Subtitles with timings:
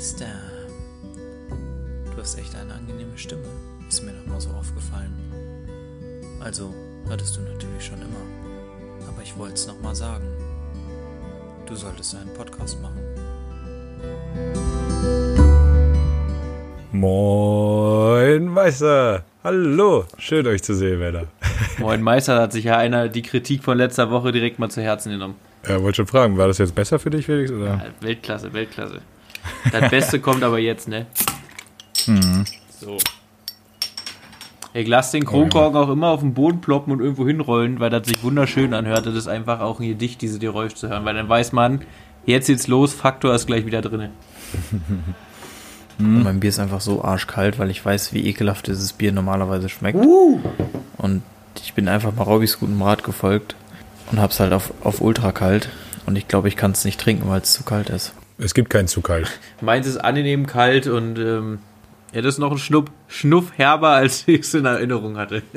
[0.00, 0.24] Meister.
[2.10, 3.44] Du hast echt eine angenehme Stimme.
[3.86, 5.12] Ist mir noch mal so aufgefallen.
[6.42, 6.72] Also,
[7.10, 9.06] hattest du natürlich schon immer.
[9.06, 10.24] Aber ich wollte es noch mal sagen.
[11.66, 12.98] Du solltest einen Podcast machen.
[16.92, 19.22] Moin Meister.
[19.44, 20.06] Hallo.
[20.16, 21.24] Schön euch zu sehen, Männer.
[21.78, 25.12] Moin Meister hat sich ja einer die Kritik von letzter Woche direkt mal zu Herzen
[25.12, 25.34] genommen.
[25.68, 27.50] Ja, wollte schon fragen, war das jetzt besser für dich, Felix?
[27.50, 27.66] Oder?
[27.66, 29.02] Ja, Weltklasse, Weltklasse.
[29.72, 31.06] Das Beste kommt aber jetzt, ne?
[32.06, 32.44] Mhm.
[32.80, 32.98] So.
[34.72, 38.06] Ich lasse den Kronkorken auch immer auf den Boden ploppen und irgendwo hinrollen, weil das
[38.06, 39.04] sich wunderschön anhört.
[39.04, 41.82] Das ist einfach auch ein Gedicht, diese Geräusche zu hören, weil dann weiß man,
[42.24, 44.10] jetzt geht's los, Faktor ist gleich wieder drin.
[45.98, 49.68] Und mein Bier ist einfach so arschkalt, weil ich weiß, wie ekelhaft dieses Bier normalerweise
[49.68, 49.98] schmeckt.
[50.04, 50.40] Uh.
[50.98, 51.22] Und
[51.62, 53.56] ich bin einfach mal Robbys gutem Rat gefolgt
[54.12, 55.68] und hab's halt auf, auf ultra kalt.
[56.06, 58.12] Und ich glaube, ich kann es nicht trinken, weil es zu kalt ist.
[58.42, 59.28] Es gibt keinen zu kalt.
[59.60, 61.58] Meins ist angenehm kalt und ähm,
[62.12, 65.42] ja, das ist noch ein Schnupp, Schnuff herber, als ich es in Erinnerung hatte.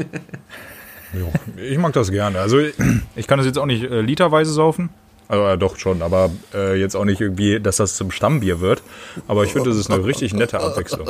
[1.15, 2.39] Jo, ich mag das gerne.
[2.39, 2.57] Also
[3.15, 4.89] ich kann das jetzt auch nicht äh, literweise saufen.
[5.27, 8.81] Also äh, doch schon, aber äh, jetzt auch nicht irgendwie, dass das zum Stammbier wird.
[9.27, 11.07] Aber ich finde, das ist eine richtig nette Abwechslung.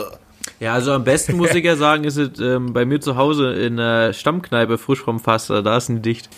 [0.60, 3.54] Ja, also am besten muss ich ja sagen, ist es ähm, bei mir zu Hause
[3.54, 6.30] in der Stammkneipe frisch vom Fass, da ist ein Dicht.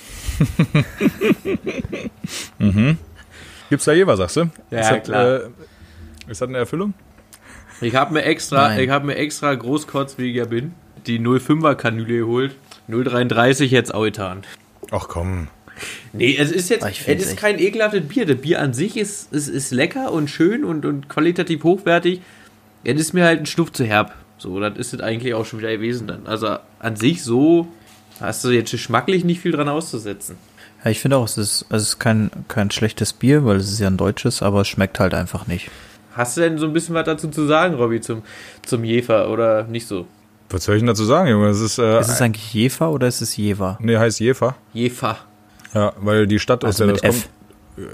[3.69, 4.49] Gibt's da je was, sagst du?
[4.71, 5.25] Ja, ist das, klar.
[5.25, 5.39] Äh,
[6.31, 6.93] ist das eine Erfüllung?
[7.81, 8.79] Ich habe mir extra, Nein.
[8.81, 10.73] ich habe mir extra großkotzwiger bin,
[11.07, 12.55] die 05er Kanüle geholt.
[12.87, 14.43] 033 jetzt auch getan.
[14.91, 15.47] Ach komm.
[16.13, 18.25] Nee, es ist jetzt, Ah, ich es ist echt- kein ekelhaftes Bier.
[18.25, 22.21] Das Bier an sich ist, ist, ist lecker und schön und, und qualitativ hochwertig.
[22.85, 24.13] Es ist mir halt ein Schnuff zu herb.
[24.37, 26.27] So, das ist es eigentlich auch schon wieder gewesen dann.
[26.27, 27.67] Also an sich so
[28.21, 30.37] hast du jetzt geschmacklich nicht viel dran auszusetzen.
[30.85, 33.79] Ja, ich finde auch, es ist, es ist kein, kein schlechtes Bier, weil es ist
[33.79, 35.69] ja ein deutsches, aber es schmeckt halt einfach nicht.
[36.13, 38.21] Hast du denn so ein bisschen was dazu zu sagen, Robby, zum,
[38.63, 40.05] zum Jefer oder nicht so?
[40.49, 41.47] Was soll ich denn dazu sagen, Junge?
[41.49, 43.77] Es ist, äh, Ist es eigentlich Jefer oder ist es Jever?
[43.81, 44.55] nee, heißt Jefer.
[44.73, 45.17] Jefer.
[45.73, 47.29] Ja, weil die Stadt, aus Also der mit das F.
[47.75, 47.87] kommt.
[47.87, 47.91] Äh,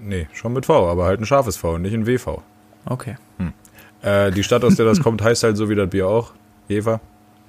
[0.00, 2.40] nee, schon mit V, aber halt ein scharfes V und nicht ein WV.
[2.86, 3.16] Okay.
[4.00, 6.32] Äh, die Stadt, aus der das kommt, heißt halt so wie das Bier auch.
[6.66, 7.00] Jever.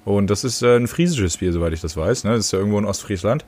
[0.04, 2.24] Und das ist äh, ein friesisches Bier, soweit ich das weiß.
[2.24, 2.32] Ne?
[2.36, 3.44] Das ist ja irgendwo in Ostfriesland.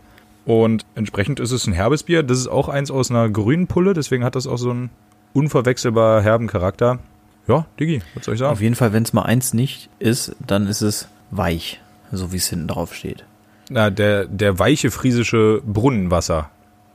[0.46, 2.22] Und entsprechend ist es ein herbes Bier.
[2.22, 4.90] Das ist auch eins aus einer grünen Pulle, deswegen hat das auch so einen
[5.34, 7.00] unverwechselbar herben Charakter.
[7.48, 8.62] Ja, Digi, was soll ich Auf sagen?
[8.62, 11.80] jeden Fall, wenn es mal eins nicht ist, dann ist es weich,
[12.12, 13.24] so wie es hinten drauf steht.
[13.68, 16.50] Na, der, der weiche friesische Brunnenwasser.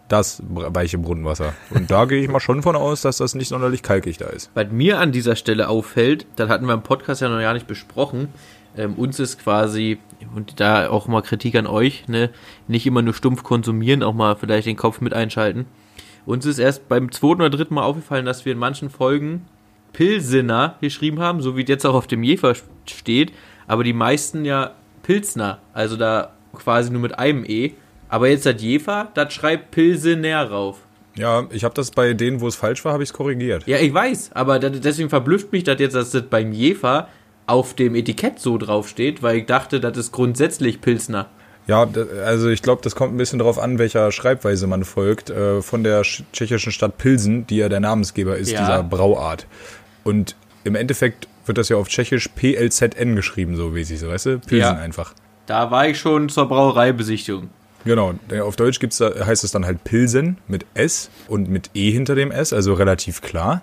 [0.07, 1.53] Das weiche Brunnenwasser.
[1.69, 4.49] Und da gehe ich mal schon von aus, dass das nicht sonderlich kalkig da ist.
[4.53, 7.67] Was mir an dieser Stelle auffällt, das hatten wir im Podcast ja noch gar nicht
[7.67, 8.29] besprochen,
[8.77, 9.97] ähm, uns ist quasi,
[10.35, 12.29] und da auch mal Kritik an euch, ne,
[12.67, 15.65] nicht immer nur stumpf konsumieren, auch mal vielleicht den Kopf mit einschalten.
[16.25, 19.45] Uns ist erst beim zweiten oder dritten Mal aufgefallen, dass wir in manchen Folgen
[19.93, 22.55] Pilsener geschrieben haben, so wie es jetzt auch auf dem Jefer
[22.85, 23.33] steht,
[23.67, 24.71] aber die meisten ja
[25.03, 27.73] Pilsner, also da quasi nur mit einem E.
[28.09, 30.79] Aber jetzt das Jefer, das schreibt Pilsener rauf.
[31.15, 33.65] Ja, ich habe das bei denen, wo es falsch war, habe ich es korrigiert.
[33.67, 37.09] Ja, ich weiß, aber deswegen verblüfft mich das jetzt, dass das beim Jefer
[37.51, 41.27] auf dem Etikett so draufsteht, weil ich dachte, das ist grundsätzlich Pilsner.
[41.67, 41.87] Ja,
[42.25, 45.29] also ich glaube, das kommt ein bisschen darauf an, welcher Schreibweise man folgt.
[45.29, 48.59] Äh, von der sch- tschechischen Stadt Pilsen, die ja der Namensgeber ist Ja.
[48.61, 49.45] dieser Brauart.
[50.03, 54.39] Und im Endeffekt wird das ja auf Tschechisch PLZN geschrieben, so mäßig, so weißt du?
[54.39, 54.81] Pilsen Ja.
[54.81, 55.13] einfach.
[55.45, 57.49] Da war ich schon zur Brauereibesichtigung.
[57.83, 58.13] Genau,
[58.43, 62.15] auf Deutsch gibt's da, heißt es dann halt Pilsen mit S und mit E hinter
[62.15, 63.61] dem S, also relativ klar.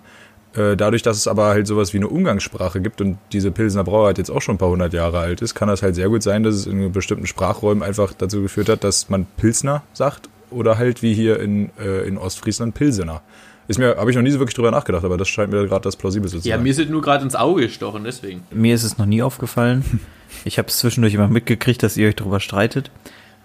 [0.54, 4.18] Äh, Dadurch, dass es aber halt sowas wie eine Umgangssprache gibt und diese Pilsener Brauart
[4.18, 6.42] jetzt auch schon ein paar hundert Jahre alt ist, kann das halt sehr gut sein,
[6.42, 11.02] dass es in bestimmten Sprachräumen einfach dazu geführt hat, dass man Pilsner sagt oder halt
[11.02, 13.20] wie hier in, äh, in Ostfriesland Pilsener.
[13.68, 15.82] Ist mir, habe ich noch nie so wirklich drüber nachgedacht, aber das scheint mir gerade
[15.82, 16.62] das plausibelste zu Ja, sein.
[16.62, 18.42] mir ist es nur gerade ins Auge gestochen, deswegen.
[18.50, 19.84] Mir ist es noch nie aufgefallen.
[20.44, 22.90] Ich habe es zwischendurch immer mitgekriegt, dass ihr euch darüber streitet.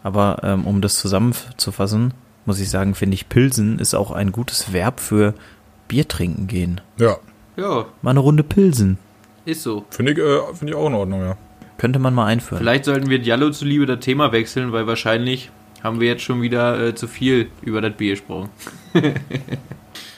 [0.04, 2.14] Aber ähm, um das zusammenzufassen,
[2.46, 5.34] muss ich sagen, finde ich, Pilsen ist auch ein gutes Verb für
[5.88, 6.82] Bier trinken gehen.
[6.98, 7.18] ja,
[7.56, 8.98] Ja, Mal eine Runde Pilsen.
[9.46, 9.86] ist so.
[9.90, 11.38] finde ich, äh, finde ich auch in Ordnung, ja.
[11.78, 12.60] Könnte man mal einführen.
[12.60, 15.52] Vielleicht sollten wir Diallo zuliebe das Thema wechseln, weil wahrscheinlich
[15.84, 18.50] haben wir jetzt schon wieder äh, zu viel über das Bier gesprochen.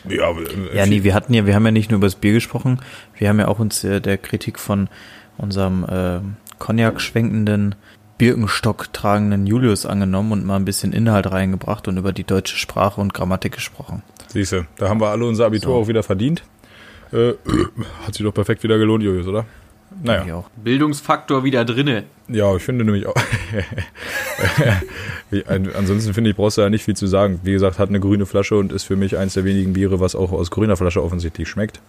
[0.09, 2.33] Ja, äh, Ja, nee, wir hatten ja, wir haben ja nicht nur über das Bier
[2.33, 2.79] gesprochen,
[3.17, 4.87] wir haben ja auch uns äh, der Kritik von
[5.37, 6.19] unserem äh,
[6.59, 7.75] Cognac schwenkenden,
[8.17, 13.01] Birkenstock tragenden Julius angenommen und mal ein bisschen Inhalt reingebracht und über die deutsche Sprache
[13.01, 14.03] und Grammatik gesprochen.
[14.27, 15.81] Siehste, da haben wir alle unser Abitur So.
[15.81, 16.43] auch wieder verdient.
[17.11, 17.33] Äh,
[18.05, 19.45] hat sich doch perfekt wieder gelohnt, Julius, oder?
[20.03, 20.19] Naja.
[20.19, 20.49] Denke ich auch.
[20.63, 22.03] Bildungsfaktor wieder drinne.
[22.27, 23.15] Ja, ich finde nämlich auch.
[25.75, 27.39] Ansonsten finde ich, brauchst du ja nicht viel zu sagen.
[27.43, 30.15] Wie gesagt, hat eine grüne Flasche und ist für mich eins der wenigen Biere, was
[30.15, 31.81] auch aus grüner Flasche offensichtlich schmeckt.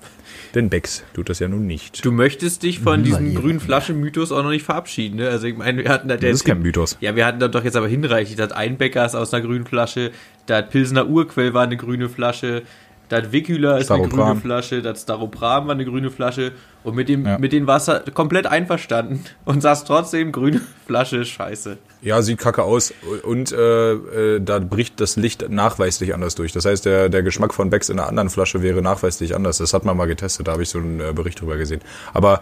[0.54, 2.04] Denn Becks tut das ja nun nicht.
[2.04, 5.28] Du möchtest dich von diesem grünen Flaschen-Mythos auch noch nicht verabschieden, ne?
[5.28, 6.96] Also ich meine, wir hatten da Das ist kein Mythos.
[7.00, 8.38] Ja, wir hatten da doch jetzt aber hinreichend.
[8.38, 10.12] Das Einbäcker ist aus einer grünen Flasche,
[10.46, 12.62] das Pilsener Urquell war eine grüne Flasche,
[13.08, 16.52] das Wickhüler ist eine grüne Flasche, das Staropram war eine grüne Flasche
[16.84, 17.38] und mit dem, Ja.
[17.38, 21.78] mit dem Wasser komplett einverstanden und sagst trotzdem, grüne Flasche, scheiße.
[22.02, 22.92] Ja, sieht kacke aus
[23.24, 26.52] und äh, äh, da bricht das Licht nachweislich anders durch.
[26.52, 29.58] Das heißt, der, der Geschmack von Becks in einer anderen Flasche wäre nachweislich anders.
[29.58, 31.80] Das hat man mal getestet, da habe ich so einen äh, Bericht drüber gesehen.
[32.12, 32.40] Aber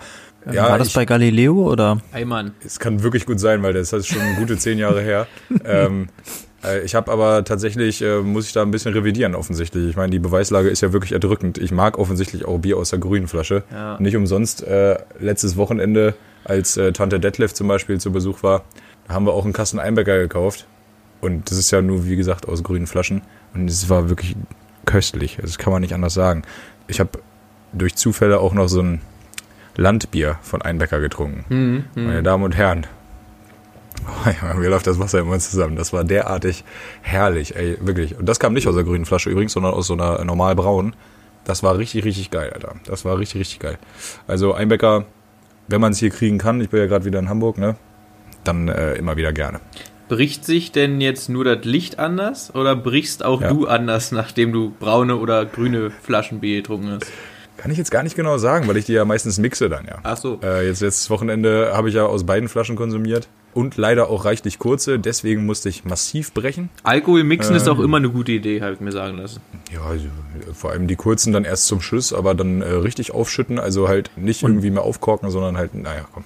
[0.53, 2.03] ja, War das ich, bei Galileo oder?
[2.13, 5.27] Ey Mann, es kann wirklich gut sein, weil das ist schon gute zehn Jahre her.
[5.65, 6.54] ähm, äh,
[6.85, 9.89] ich habe aber tatsächlich, äh, muss ich da ein bisschen revidieren offensichtlich.
[9.91, 11.59] Ich meine, die Beweislage ist ja wirklich erdrückend.
[11.59, 13.65] Ich mag offensichtlich auch Bier aus der grünen Flasche.
[13.73, 13.99] Ja.
[14.01, 16.15] Nicht umsonst äh, letztes Wochenende,
[16.45, 18.65] als äh, Tante Detlef zum Beispiel zu Besuch war,
[19.09, 20.67] haben wir auch einen Kasten Einbecker gekauft.
[21.21, 23.23] Und das ist ja nur, wie gesagt, aus grünen Flaschen.
[23.55, 24.37] Und es war wirklich
[24.85, 25.39] köstlich.
[25.41, 26.43] Das kann man nicht anders sagen.
[26.87, 27.11] Ich habe
[27.73, 29.01] durch Zufälle auch noch so ein
[29.77, 31.45] Landbier von Einbecker getrunken.
[31.49, 32.07] hm, hm.
[32.07, 32.87] Meine Damen und Herren.
[34.43, 35.77] Ja, mir läuft das Wasser immer zusammen.
[35.77, 36.65] Das war derartig
[37.03, 38.19] herrlich, ey, wirklich.
[38.19, 40.95] Und das kam nicht aus der grünen Flasche übrigens, sondern aus so einer normal braunen.
[41.45, 42.75] Das war richtig, richtig geil, Alter.
[42.87, 43.79] Das war richtig, richtig geil.
[44.27, 45.05] Also Einbecker,
[45.69, 47.77] wenn man es hier kriegen kann, ich bin ja gerade wieder in Hamburg, ne?
[48.45, 49.61] Dann äh, immer wieder gerne.
[50.09, 53.49] bricht sich denn jetzt nur das Licht anders oder brichst auch Ja.
[53.49, 57.11] du anders, nachdem du braune oder grüne Flaschenbier getrunken hast?
[57.57, 59.99] Kann ich jetzt gar nicht genau sagen, weil ich die ja meistens mixe dann, ja.
[60.03, 60.41] Ach so.
[60.43, 63.29] Äh, jetzt letztes Wochenende habe ich ja aus beiden Flaschen konsumiert.
[63.55, 66.71] Und leider auch reichlich kurze, deswegen musste ich massiv brechen.
[66.83, 67.75] Alkohol mixen ist Ähm.
[67.75, 69.41] auch immer eine gute Idee, habe ich mir sagen lassen.
[69.73, 70.07] Ja, also,
[70.53, 74.11] vor allem die kurzen dann erst zum Schluss, aber dann äh, richtig aufschütten, also halt
[74.17, 76.25] nicht irgendwie mehr aufkorken, sondern halt, naja, komm.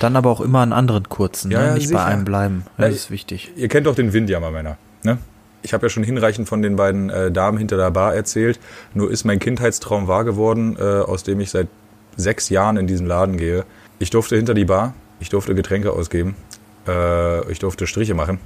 [0.00, 1.66] Dann aber auch immer an anderen kurzen, Ja, ne?
[1.68, 2.00] ja, nicht sicher.
[2.00, 2.64] bei einem bleiben.
[2.76, 3.52] Ja, Das ist wichtig.
[3.54, 5.18] Ihr kennt doch den Windjammer, Männer, ne?
[5.62, 8.58] Ich habe ja schon hinreichend von den beiden äh, Damen hinter der Bar erzählt.
[8.92, 11.68] Nur ist mein Kindheitstraum wahr geworden, äh, aus dem ich seit
[12.16, 13.64] sechs Jahren in diesen Laden gehe.
[14.00, 16.34] Ich durfte hinter die Bar, ich durfte Getränke ausgeben,
[16.86, 18.38] äh, ich durfte Striche machen.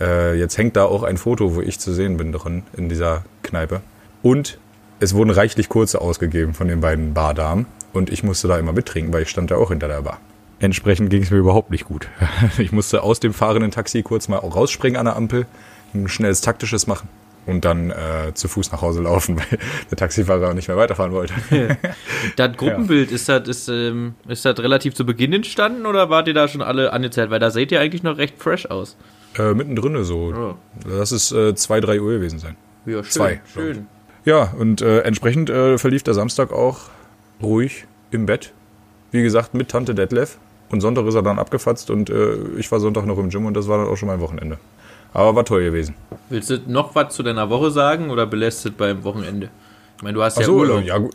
[0.00, 3.24] Äh, jetzt hängt da auch ein Foto, wo ich zu sehen bin drin in dieser
[3.42, 3.80] Kneipe.
[4.22, 4.58] Und
[4.98, 7.66] es wurden reichlich kurze ausgegeben von den beiden Bardamen.
[7.92, 10.20] Und ich musste da immer mittrinken, weil ich stand da auch hinter der Bar.
[10.58, 12.08] Entsprechend ging es mir überhaupt nicht gut.
[12.58, 15.46] Ich musste aus dem fahrenden Taxi kurz mal rausspringen an der Ampel,
[15.94, 17.08] ein schnelles taktisches machen
[17.46, 19.58] und dann äh, zu Fuß nach Hause laufen, weil
[19.90, 21.34] der Taxifahrer nicht mehr weiterfahren wollte.
[22.36, 26.34] Das Gruppenbild, ist das, ist, ähm, ist das relativ zu Beginn entstanden oder wart ihr
[26.34, 27.30] da schon alle angezählt?
[27.30, 28.96] Weil da seht ihr eigentlich noch recht fresh aus.
[29.38, 30.32] äh, mittendrin so.
[30.36, 30.54] Oh.
[30.86, 32.56] Lass es äh, zwei, drei Uhr gewesen sein.
[32.86, 33.10] Ja, schön.
[33.10, 33.86] Zwei, Schön.
[34.24, 36.78] Ja, und äh, entsprechend äh, verlief der Samstag auch
[37.42, 38.52] ruhig im Bett.
[39.12, 40.38] Wie gesagt, mit Tante Detlef.
[40.70, 43.54] Und Sonntag ist er dann abgefatzt und äh, ich war Sonntag noch im Gym und
[43.54, 44.58] das war dann auch schon mein Wochenende.
[45.12, 45.94] Aber war toll gewesen.
[46.30, 49.50] Willst du noch was zu deiner Woche sagen oder belässt es beim Wochenende?
[49.96, 50.82] Ich meine, du hast Ach ja so, Urlaub.
[50.82, 51.08] ja, äh,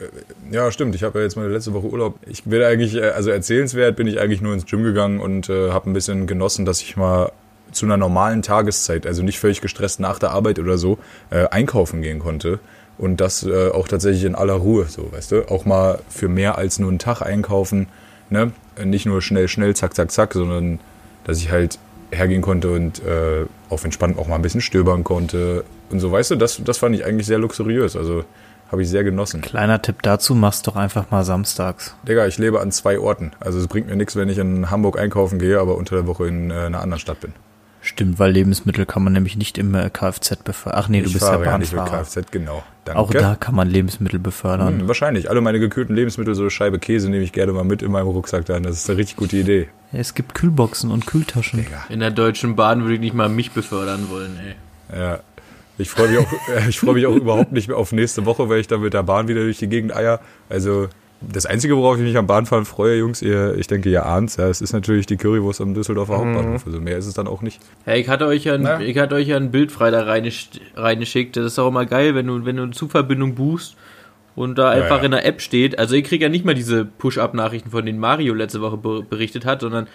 [0.51, 0.93] ja, stimmt.
[0.93, 2.19] Ich habe ja jetzt meine letzte Woche Urlaub.
[2.27, 5.71] Ich bin eigentlich, äh, also erzählenswert, bin ich eigentlich nur ins Gym gegangen und äh,
[5.71, 7.31] habe ein bisschen genossen, dass ich mal
[7.71, 10.99] zu einer normalen Tageszeit, also nicht völlig gestresst nach der Arbeit oder so,
[11.31, 12.59] äh, einkaufen gehen konnte.
[12.97, 15.49] Und das äh, auch tatsächlich in aller Ruhe, so, weißt du?
[15.49, 17.87] Auch mal für mehr als nur einen Tag einkaufen,
[18.29, 18.51] ne?
[18.83, 20.79] Nicht nur schnell, schnell, zack, zack, zack, sondern
[21.23, 21.79] dass ich halt
[22.11, 26.31] hergehen konnte und äh, auf entspannt auch mal ein bisschen stöbern konnte und so, weißt
[26.31, 26.35] du?
[26.35, 28.23] Das, das fand ich eigentlich sehr luxuriös, also
[28.71, 29.41] habe ich sehr genossen.
[29.41, 31.95] Kleiner Tipp dazu, mach's doch einfach mal samstags.
[32.07, 33.31] Digga, ich lebe an zwei Orten.
[33.39, 36.27] Also es bringt mir nichts, wenn ich in Hamburg einkaufen gehe, aber unter der Woche
[36.27, 37.33] in äh, einer anderen Stadt bin.
[37.85, 40.81] Stimmt, weil Lebensmittel kann man nämlich nicht im äh, Kfz befördern.
[40.83, 42.03] Ach nee, du ich bist ja fahre ja nicht mit Bahnfahrer.
[42.03, 42.63] Kfz, genau.
[42.83, 42.99] Danke.
[42.99, 44.79] Auch da kann man Lebensmittel befördern.
[44.79, 45.29] Hm, wahrscheinlich.
[45.29, 48.07] Alle meine gekühlten Lebensmittel, so eine Scheibe Käse, nehme ich gerne mal mit in meinem
[48.07, 48.63] Rucksack dann.
[48.63, 49.67] Das ist eine richtig gute Idee.
[49.95, 51.63] Es gibt Kühlboxen und Kühltaschen.
[51.63, 51.85] Digga.
[51.89, 54.97] In der Deutschen Bahn würde ich nicht mal mich befördern wollen, ey.
[54.99, 55.19] Ja.
[55.77, 56.27] Ich freue mich, auch,
[56.69, 59.03] ich freu mich auch überhaupt nicht mehr auf nächste Woche, weil ich dann mit der
[59.03, 60.19] Bahn wieder durch die Gegend eier.
[60.49, 60.87] Also
[61.21, 64.47] das Einzige, worauf ich mich am Bahnfahren freue, Jungs, ihr, ich denke, ihr ahnt's, ja,
[64.47, 66.65] es ist natürlich die Currywurst am Düsseldorfer Hauptbahnhof.
[66.65, 67.59] Also mehr ist es dann auch nicht.
[67.83, 71.35] Hey, ich hatte euch ja ein, ich hatte euch ja ein Bild Freitag reingesch- reingeschickt.
[71.35, 73.75] Das ist auch immer geil, wenn du, wenn du eine Zugverbindung buchst
[74.35, 75.05] und da einfach ja.
[75.05, 75.79] in der App steht.
[75.79, 79.45] Also ich kriege ja nicht mal diese Push-Up-Nachrichten, von denen Mario letzte Woche be berichtet
[79.45, 79.87] hat, sondern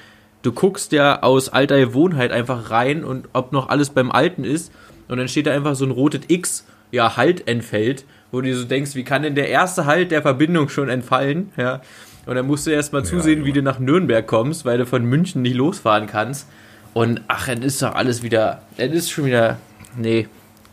[0.42, 4.72] du guckst ja aus alter Gewohnheit einfach rein und ob noch alles beim Alten ist.
[5.08, 8.64] Und dann steht da einfach so ein rotes X, ja, Halt entfällt, wo du so
[8.64, 11.50] denkst, wie kann denn der erste Halt der Verbindung schon entfallen?
[11.56, 11.82] Ja.
[12.26, 13.60] Und dann musst du erst mal zusehen, wie Junge.
[13.60, 16.48] du nach Nürnberg kommst, weil du von München nicht losfahren kannst.
[16.94, 18.62] Und ach, es ist doch alles wieder.
[18.76, 19.58] Es ist schon wieder.
[19.96, 20.28] Nee.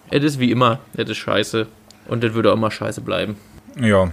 [0.09, 0.79] Es ist wie immer.
[0.95, 1.67] Es ist scheiße.
[2.07, 3.37] Und das würde auch immer scheiße bleiben.
[3.79, 4.11] Ja,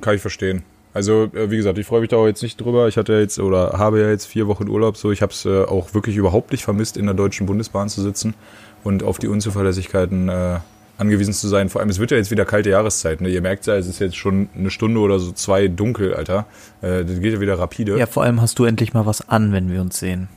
[0.00, 0.62] kann ich verstehen.
[0.94, 2.88] Also, äh, wie gesagt, ich freue mich da auch jetzt nicht drüber.
[2.88, 5.64] Ich hatte jetzt oder habe ja jetzt vier Wochen Urlaub, so ich habe es äh,
[5.64, 8.34] auch wirklich überhaupt nicht vermisst, in der Deutschen Bundesbahn zu sitzen
[8.82, 10.58] und auf die Unzuverlässigkeiten äh,
[10.98, 11.68] angewiesen zu sein.
[11.68, 13.20] Vor allem, es wird ja jetzt wieder kalte Jahreszeit.
[13.20, 13.28] Ne?
[13.28, 16.46] Ihr merkt ja, es ist jetzt schon eine Stunde oder so zwei dunkel, Alter.
[16.80, 17.98] Äh, das geht ja wieder rapide.
[17.98, 20.28] Ja, vor allem hast du endlich mal was an, wenn wir uns sehen.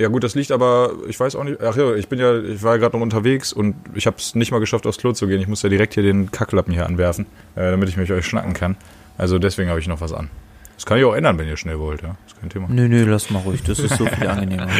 [0.00, 2.62] Ja gut, das liegt aber, ich weiß auch nicht, ach ja, ich bin ja, ich
[2.62, 5.26] war ja gerade noch unterwegs und ich habe es nicht mal geschafft, aufs Klo zu
[5.26, 5.42] gehen.
[5.42, 8.54] Ich muss ja direkt hier den Kacklappen hier anwerfen, äh, damit ich mich euch schnacken
[8.54, 8.76] kann.
[9.18, 10.30] Also deswegen habe ich noch was an.
[10.74, 12.16] Das kann ich auch ändern, wenn ihr schnell wollt, ja.
[12.24, 12.68] Das ist kein Thema.
[12.70, 14.68] Nö, nö, lass mal ruhig, das ist so viel angenehmer.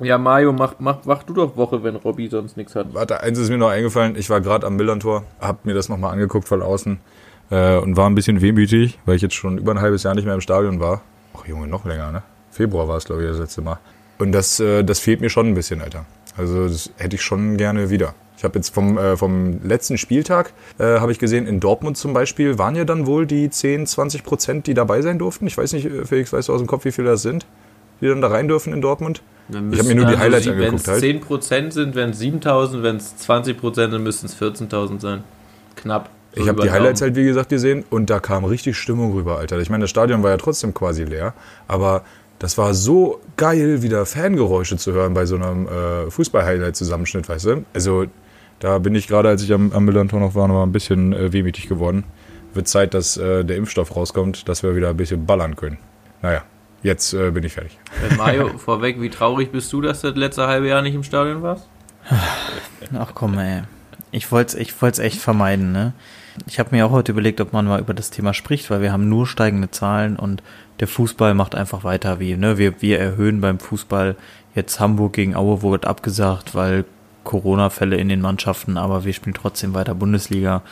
[0.00, 2.94] Ja, Mario, mach, mach, mach du doch Woche, wenn Robby sonst nichts hat.
[2.94, 4.14] Warte, eins ist mir noch eingefallen.
[4.14, 7.00] Ich war gerade am Millantor, hab mir das nochmal angeguckt von außen
[7.50, 10.24] äh, und war ein bisschen wehmütig, weil ich jetzt schon über ein halbes Jahr nicht
[10.24, 11.00] mehr im Stadion war.
[11.36, 12.22] Ach Junge, noch länger, ne?
[12.58, 13.78] Februar war es, glaube ich, das letzte Mal.
[14.18, 16.06] Und das, äh, das fehlt mir schon ein bisschen, Alter.
[16.36, 18.14] Also das hätte ich schon gerne wieder.
[18.36, 22.12] Ich habe jetzt vom, äh, vom letzten Spieltag, äh, habe ich gesehen, in Dortmund zum
[22.12, 25.46] Beispiel waren ja dann wohl die 10, 20 Prozent, die dabei sein durften.
[25.46, 27.46] Ich weiß nicht, äh, Felix, weißt du aus dem Kopf, wie viele das sind,
[28.00, 29.22] die dann da rein dürfen in Dortmund?
[29.48, 31.02] Ich habe mir nur die Highlights Wenn angeguckt es halt.
[31.02, 35.24] 10% sind, wenn es 7000, wenn es 20% sind, müssten es 14.000 sein.
[35.76, 36.10] Knapp.
[36.34, 39.38] So Ich habe die Highlights halt, wie gesagt, gesehen und da kam richtig Stimmung rüber,
[39.38, 39.58] Alter.
[39.60, 41.34] Ich meine, das Stadion war ja trotzdem quasi leer,
[41.66, 42.02] aber
[42.38, 47.64] das war so geil, wieder Fangeräusche zu hören bei so einem äh, Fußball-Highlight-Zusammenschnitt, weißt du?
[47.74, 48.06] Also
[48.60, 51.12] da bin ich gerade, als ich am, am Millantor noch war, noch mal ein bisschen
[51.12, 52.04] äh, wehmütig geworden.
[52.54, 55.78] Wird Zeit, dass äh, der Impfstoff rauskommt, dass wir wieder ein bisschen ballern können.
[56.22, 56.42] Naja,
[56.82, 57.78] jetzt äh, bin ich fertig.
[58.08, 61.04] Äh, Mario, vorweg, wie traurig bist du, dass du das letzte halbe Jahr nicht im
[61.04, 61.68] Stadion warst?
[62.96, 63.62] Ach komm, ey.
[64.10, 65.92] Ich wollte es ich wollt's echt vermeiden, ne?
[66.46, 68.92] Ich habe mir auch heute überlegt, ob man mal über das Thema spricht, weil wir
[68.92, 70.42] haben nur steigende Zahlen und
[70.80, 72.58] der Fußball macht einfach weiter wie, ne?
[72.58, 74.16] Wir, wir erhöhen beim Fußball
[74.54, 76.84] jetzt Hamburg gegen Aue wurde abgesagt, weil
[77.24, 80.62] Corona-Fälle in den Mannschaften, aber wir spielen trotzdem weiter Bundesliga.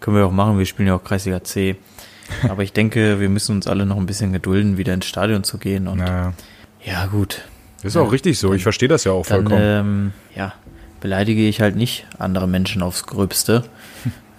[0.00, 1.76] Können wir auch machen, wir spielen ja auch Kreisliga C.
[2.48, 5.58] Aber ich denke, wir müssen uns alle noch ein bisschen gedulden, wieder ins Stadion zu
[5.58, 6.32] gehen und Naja.
[6.82, 7.42] ja gut,
[7.82, 9.60] Ist auch richtig so, ich verstehe das ja auch dann vollkommen.
[9.62, 10.54] ähm, ja,
[11.00, 13.64] beleidige ich halt nicht andere Menschen aufs Gröbste,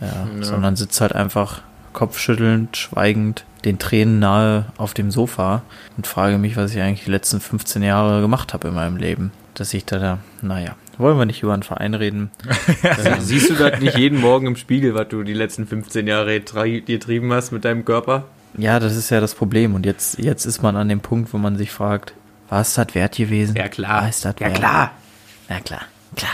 [0.01, 0.43] ja, Ja.
[0.43, 1.61] sondern sitze halt einfach
[1.93, 5.63] kopfschüttelnd, schweigend, den Tränen nahe auf dem Sofa
[5.97, 9.31] und frage mich, was ich eigentlich die letzten 15 Jahre gemacht habe in meinem Leben.
[9.55, 12.29] Dass ich da, da naja, wollen wir nicht über einen Verein reden.
[13.01, 16.43] Sie- Siehst du das nicht jeden Morgen im Spiegel, was du die letzten 15 Jahre
[16.43, 18.25] tri getrieben hast mit deinem Körper?
[18.57, 19.73] Ja, das ist ja das Problem.
[19.75, 22.13] Und jetzt, jetzt ist man an dem Punkt, wo man sich fragt,
[22.49, 23.55] war es das wert gewesen?
[23.55, 24.01] Ja, klar.
[24.03, 24.55] War es das Ja, wert?
[24.57, 24.91] klar.
[25.47, 25.81] Klar, klar,
[26.15, 26.31] klar.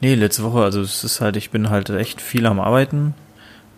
[0.00, 3.14] Nee, letzte Woche, also es ist halt, ich bin halt echt viel am Arbeiten.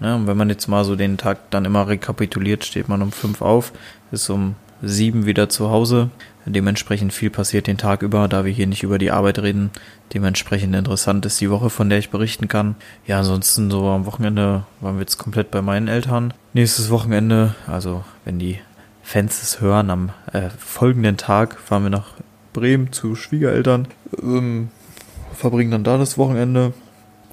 [0.01, 0.15] Ne?
[0.15, 3.43] Und wenn man jetzt mal so den Tag dann immer rekapituliert, steht man um fünf
[3.43, 3.73] auf,
[4.11, 6.11] ist um sieben wieder zu Hause.
[6.45, 9.71] Dementsprechend viel passiert den Tag über, da wir hier nicht über die Arbeit reden.
[10.15, 12.77] Dementsprechend interessant ist die Woche, von der ich berichten kann.
[13.07, 16.33] Ja, ansonsten so am Wochenende waren wir jetzt komplett bei meinen Eltern.
[16.55, 18.61] Nächstes Wochenende, also wenn die
[19.03, 22.15] Fans es hören, am äh, folgenden Tag fahren wir nach
[22.53, 23.89] Bremen zu Schwiegereltern.
[24.23, 24.69] Ähm,
[25.38, 26.73] verbringen dann da das Wochenende,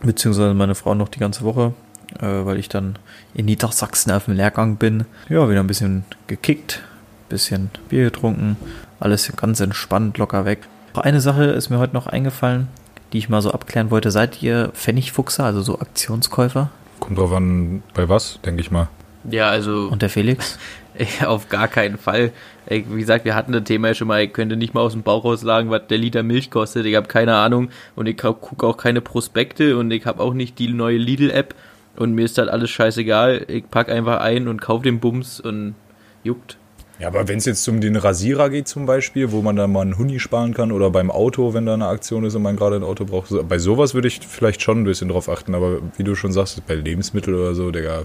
[0.02, 1.74] beziehungsweise meine Frau noch die ganze Woche,
[2.20, 2.98] äh, weil ich dann
[3.34, 5.06] in Niedersachsen auf dem Lehrgang bin.
[5.28, 6.84] Ja, wieder ein bisschen gekickt,
[7.30, 8.58] bisschen Bier getrunken,
[9.00, 10.60] alles ganz entspannt, locker weg.
[10.94, 12.68] Eine Sache ist mir heute noch eingefallen,
[13.12, 14.12] die ich mal so abklären wollte.
[14.12, 16.70] Seid ihr Pfennigfuchser, also so Aktionskäufer?
[17.00, 18.88] Kommt drauf an, bei was, denke ich mal.
[19.30, 20.58] Ja, also Und der Felix?
[21.26, 22.32] auf gar keinen Fall.
[22.66, 24.94] Ey, wie gesagt, wir hatten das Thema ja schon mal, ich könnte nicht mal aus
[24.94, 26.86] dem Bauch rauslagen, was der Liter Milch kostet.
[26.86, 30.58] Ich habe keine Ahnung und ich gucke auch keine Prospekte und ich habe auch nicht
[30.60, 31.54] die neue Lidl-App
[31.96, 33.46] und mir ist das alles scheißegal.
[33.48, 35.76] Ich pack einfach ein und kauf den Bums und
[36.24, 36.58] juckt.
[36.98, 39.82] Ja, aber wenn es jetzt um den Rasierer geht zum Beispiel, wo man dann mal
[39.82, 42.78] einen Huni sparen kann oder beim Auto, wenn da eine Aktion ist und man gerade
[42.78, 46.06] ein Auto braucht, bei sowas würde ich vielleicht schon ein bisschen drauf achten, aber wie
[46.06, 48.04] du schon sagst, bei Lebensmitteln oder so, Digga,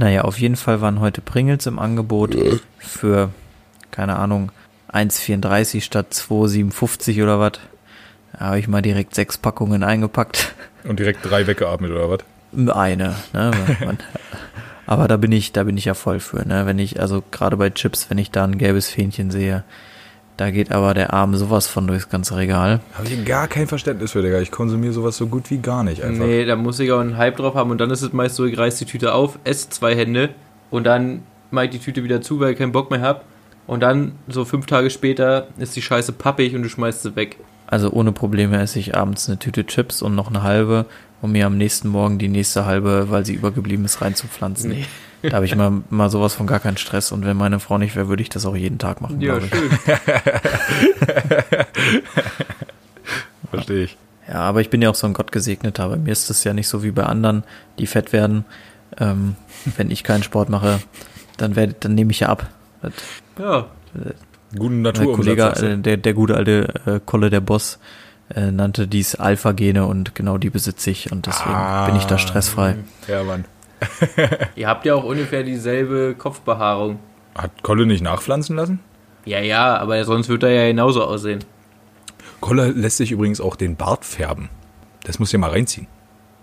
[0.00, 2.34] Naja, auf jeden Fall waren heute Pringles im Angebot
[2.78, 3.28] für,
[3.90, 4.50] keine Ahnung,
[4.90, 7.52] 1,34 statt 2,57 oder was.
[8.32, 10.54] Da habe ich mal direkt sechs Packungen eingepackt.
[10.84, 12.74] und direkt drei weggeatmet oder was?
[12.74, 13.50] Eine, ne?
[13.84, 13.98] Man-
[14.86, 16.64] Aber da bin ich, da bin ich ja voll für, ne?
[16.64, 19.64] Wenn ich, also gerade bei Chips, wenn ich da ein gelbes Fähnchen sehe,
[20.40, 22.80] da geht aber der Arm sowas von durchs ganze Regal.
[22.94, 24.40] Habe ich gar kein Verständnis für, Digga.
[24.40, 26.24] Ich konsumiere sowas so gut wie gar nicht einfach.
[26.24, 28.46] Nee, da muss ich auch einen Hype drauf haben und dann ist es meist so,
[28.46, 30.30] ich reiß die Tüte auf, esse zwei Hände
[30.70, 33.26] und dann mach ich die Tüte wieder zu, weil ich keinen Bock mehr hab.
[33.66, 37.36] Und dann, so fünf Tage später, ist die Scheiße pappig und du schmeißt sie weg.
[37.66, 40.86] Also ohne Probleme esse ich abends eine Tüte Chips und noch eine halbe,
[41.20, 44.70] um mir am nächsten Morgen die nächste halbe, weil sie übergeblieben ist, reinzupflanzen.
[44.70, 44.86] Nee.
[45.22, 47.94] Da habe ich mal, mal sowas von gar keinen Stress und wenn meine Frau nicht
[47.96, 49.52] wäre, würde ich das auch jeden Tag machen, Ja, glaube ich.
[49.52, 49.70] schön.
[53.50, 53.96] Verstehe ich.
[54.28, 55.88] Ja, aber ich bin ja auch so ein Gottgesegneter.
[55.88, 57.42] Bei mir ist das ja nicht so wie bei anderen,
[57.78, 58.44] die fett werden.
[58.98, 59.34] Ähm,
[59.76, 60.80] wenn ich keinen Sport mache,
[61.36, 62.46] dann werde, dann nehme ich ja ab.
[62.82, 62.92] Das,
[63.38, 63.66] Ja,
[64.56, 65.60] Guten der Naturumsatz.
[65.60, 67.78] Kollege, äh, der, der gute alte äh, Kolle, der Boss,
[68.34, 71.86] äh, nannte dies Alpha-Gene und genau die besitze ich und deswegen Ah.
[71.86, 72.76] bin ich da stressfrei.
[73.06, 73.44] Ja, Mann.
[74.56, 76.98] ihr habt ja auch ungefähr dieselbe Kopfbehaarung.
[77.36, 78.80] Hat Kolle nicht nachpflanzen lassen?
[79.24, 81.44] Ja, ja, aber sonst wird er ja genauso aussehen.
[82.40, 84.48] Kolle lässt sich übrigens auch den Bart färben.
[85.04, 85.86] Das muss ihr mal reinziehen.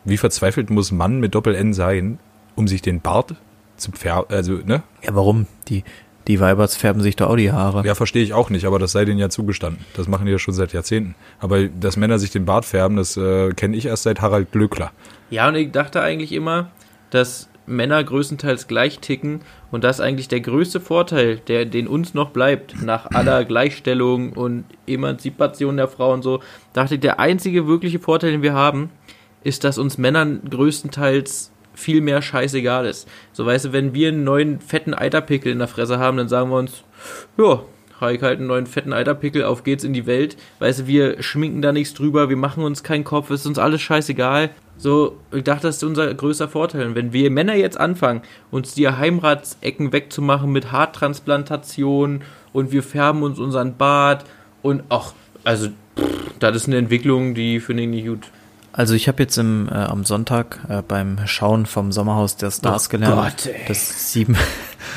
[0.03, 2.19] Wie verzweifelt muss Mann mit Doppel-N sein,
[2.55, 3.35] um sich den Bart
[3.77, 4.33] zu färben?
[4.33, 4.83] Also, ne?
[5.03, 5.47] Ja, warum?
[5.67, 5.83] Die,
[6.27, 7.85] die Weibers färben sich da auch die Haare.
[7.85, 9.85] Ja, verstehe ich auch nicht, aber das sei denen ja zugestanden.
[9.95, 11.15] Das machen die ja schon seit Jahrzehnten.
[11.39, 14.91] Aber dass Männer sich den Bart färben, das äh, kenne ich erst seit Harald Glöckler.
[15.29, 16.69] Ja, und ich dachte eigentlich immer,
[17.09, 22.29] dass Männer größtenteils gleich ticken und das eigentlich der größte Vorteil, der den uns noch
[22.29, 26.41] bleibt, nach aller Gleichstellung und Emanzipation der Frau und so,
[26.73, 28.89] dachte ich, der einzige wirkliche Vorteil, den wir haben,
[29.43, 33.07] ist, dass uns Männern größtenteils viel mehr scheißegal ist.
[33.33, 36.49] So weißt du, wenn wir einen neuen fetten Eiterpickel in der Fresse haben, dann sagen
[36.49, 36.83] wir uns,
[37.37, 37.61] ja,
[37.99, 40.37] Reik halt einen neuen fetten Eiterpickel, auf geht's in die Welt.
[40.59, 43.81] Weißt du, wir schminken da nichts drüber, wir machen uns keinen Kopf, ist uns alles
[43.81, 44.51] scheißegal.
[44.77, 46.87] So, ich dachte, das ist unser größter Vorteil.
[46.87, 52.21] Und wenn wir Männer jetzt anfangen, uns die Heimratsecken wegzumachen mit Haartransplantation
[52.53, 54.25] und wir färben uns unseren Bart
[54.61, 58.31] und ach, also, pff, das ist eine Entwicklung, die finde ich nicht gut.
[58.77, 62.87] Also ich habe jetzt im, äh, am Sonntag äh, beim Schauen vom Sommerhaus der Stars
[62.87, 64.37] Oh gelernt, Gott, dass sieben,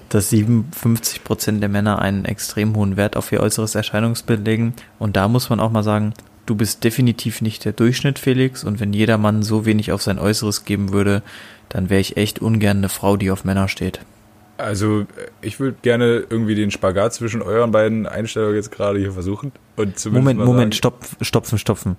[0.08, 4.74] dass 57 Prozent der Männer einen extrem hohen Wert auf ihr äußeres Erscheinungsbild legen.
[4.98, 6.12] Und da muss man auch mal sagen,
[6.50, 8.64] du bist definitiv nicht der Durchschnitt, Felix.
[8.64, 11.22] Und wenn jeder Mann so wenig auf sein Äußeres geben würde,
[11.68, 14.00] dann wäre ich echt ungern eine Frau, die auf Männer steht.
[14.58, 15.06] Also, äh,
[15.40, 19.52] ich würde gerne irgendwie den Spagat zwischen euren beiden Einstellungen jetzt gerade hier versuchen.
[19.76, 21.96] Und Moment, mal Moment, sagen, stopp, stopfen, stopfen.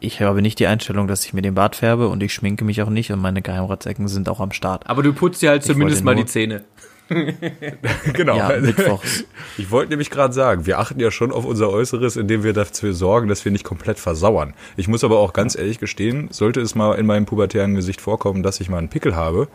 [0.00, 2.82] Ich habe nicht die Einstellung, dass ich mir den Bart färbe und ich schminke mich
[2.82, 4.84] auch nicht und meine Geheimratsecken sind auch am Start.
[4.90, 6.64] Aber du putzt dir halt Ich zumindest mal die Zähne.
[8.14, 8.36] Genau.
[8.36, 9.24] Ja, mittwochs.
[9.58, 12.92] Ich wollte nämlich gerade sagen, wir achten ja schon auf unser Äußeres, indem wir dafür
[12.92, 14.54] sorgen, dass wir nicht komplett versauern.
[14.76, 18.42] Ich muss aber auch ganz ehrlich gestehen, sollte es mal in meinem pubertären Gesicht vorkommen,
[18.42, 19.48] dass ich mal einen Pickel habe,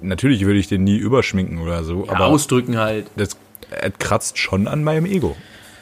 [0.00, 3.06] natürlich würde ich den nie überschminken oder so, Ja, aber ausdrücken halt.
[3.16, 3.36] das
[3.70, 5.36] äh, kratzt schon an meinem Ego.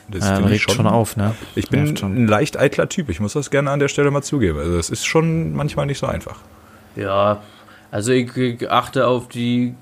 [0.08, 1.34] Das Ja, regt schon auf, ne?
[1.54, 2.16] Ich bin schon.
[2.24, 4.58] ein leicht eitler Typ, ich muss das gerne an der Stelle mal zugeben.
[4.58, 6.38] Also es ist schon manchmal nicht so einfach.
[6.96, 7.42] Ja,
[7.92, 9.74] also ich, ich achte auf die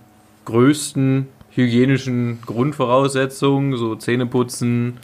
[0.45, 4.99] größten hygienischen Grundvoraussetzungen, so Zähneputzen,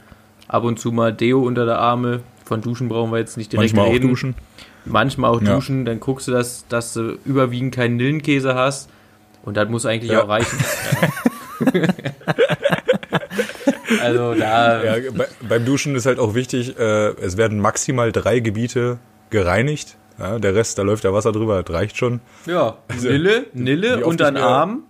[0.47, 2.21] ab und zu mal Deo unter der Arme.
[2.45, 4.05] Von Duschen brauchen wir jetzt nicht direkt manchmal reden.
[4.05, 4.35] auch duschen.
[4.85, 5.55] Manchmal auch Ja.
[5.55, 8.89] duschen, dann guckst du, dass, dass du überwiegend keinen Lillenkäse hast.
[9.43, 10.23] Und das muss eigentlich Ja.
[10.23, 10.57] auch reichen.
[14.01, 18.39] also da, Ja, bei, beim Duschen ist halt auch wichtig, äh, es werden maximal drei
[18.39, 18.97] Gebiete
[19.29, 19.97] gereinigt.
[20.19, 22.21] Ja, der Rest, da läuft der Wasser drüber, das reicht schon.
[22.45, 24.83] ja, Nille, wie Nille unter ich den mir- Arm.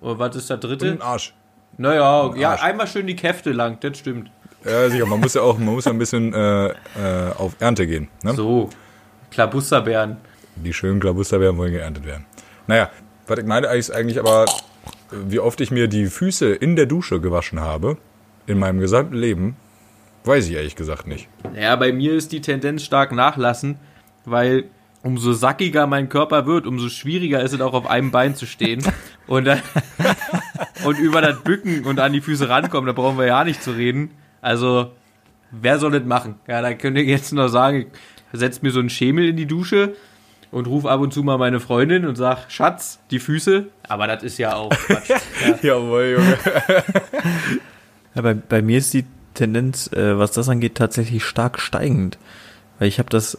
[0.00, 0.86] Oder was ist der Und dritte?
[0.86, 1.34] den Arsch.
[1.78, 2.62] Naja, ja, Arsch.
[2.62, 4.30] einmal schön die Käfte lang, das stimmt.
[4.64, 6.72] Ja, sicher, man muss ja auch, man muss ja ein bisschen äh, äh,
[7.36, 8.08] auf Ernte gehen.
[8.22, 8.34] Ne?
[8.34, 8.70] So,
[9.30, 10.16] Klabusterbeeren.
[10.56, 12.24] Die schönen Klabusterbeeren wollen geerntet werden.
[12.66, 12.90] Naja,
[13.26, 14.46] was ich meine eigentlich, ist eigentlich aber,
[15.10, 17.98] wie oft ich mir die Füße in der Dusche gewaschen habe,
[18.46, 19.56] in meinem gesamten Leben,
[20.24, 21.28] weiß ich ehrlich gesagt nicht.
[21.54, 23.78] Ja, bei mir ist die Tendenz stark nachlassen,
[24.24, 24.64] weil
[25.06, 28.82] umso sackiger mein Körper wird, umso schwieriger ist es auch auf einem Bein zu stehen.
[29.28, 29.60] Und, dann,
[30.84, 33.72] und über das Bücken und an die Füße rankommen, da brauchen wir ja nicht zu
[33.72, 34.12] reden.
[34.40, 34.92] Also,
[35.50, 36.36] wer soll das machen?
[36.46, 37.86] Ja, da könnte ich jetzt noch sagen,
[38.32, 39.96] ich setze mir so einen Schemel in die Dusche
[40.52, 43.66] und rufe ab und zu mal meine Freundin und sag, Schatz, die Füße.
[43.88, 45.08] Aber das ist ja auch Quatsch.
[45.10, 45.58] Ja.
[45.60, 46.38] Jawohl, Junge.
[48.14, 52.16] Ja, bei, bei mir ist die Tendenz, äh, was das angeht, tatsächlich stark steigend.
[52.78, 53.36] Weil ich habe das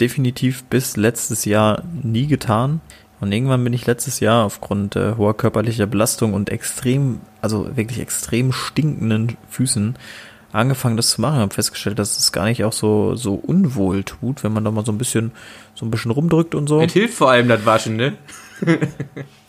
[0.00, 2.80] definitiv bis letztes Jahr nie getan.
[3.20, 8.00] Und irgendwann bin ich letztes Jahr aufgrund äh, hoher körperlicher Belastung und extrem, also wirklich
[8.00, 9.96] extrem stinkenden Füßen
[10.52, 11.38] angefangen, das zu machen.
[11.38, 14.84] Habe festgestellt, dass es gar nicht auch so so unwohl tut, wenn man da mal
[14.84, 15.32] so ein bisschen
[15.74, 16.80] so ein bisschen rumdrückt und so.
[16.80, 18.16] Es hilft vor allem das Waschen, ne?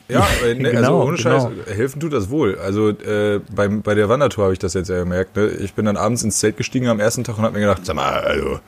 [0.09, 1.65] Ja, aber, ne, also Genau, ohne Scheiß, genau.
[1.65, 2.57] helfen tut das wohl.
[2.59, 5.35] Also äh, beim, bei der Wandertour habe ich das jetzt ja gemerkt.
[5.35, 5.47] Ne?
[5.47, 7.97] Ich bin dann abends ins Zelt gestiegen am ersten Tag und habe mir gedacht, sag
[7.97, 8.59] mal, also,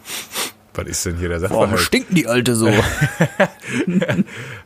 [0.80, 1.80] was ist denn hier der Warum Sachverhalt?
[1.82, 2.70] stinken die Alte so?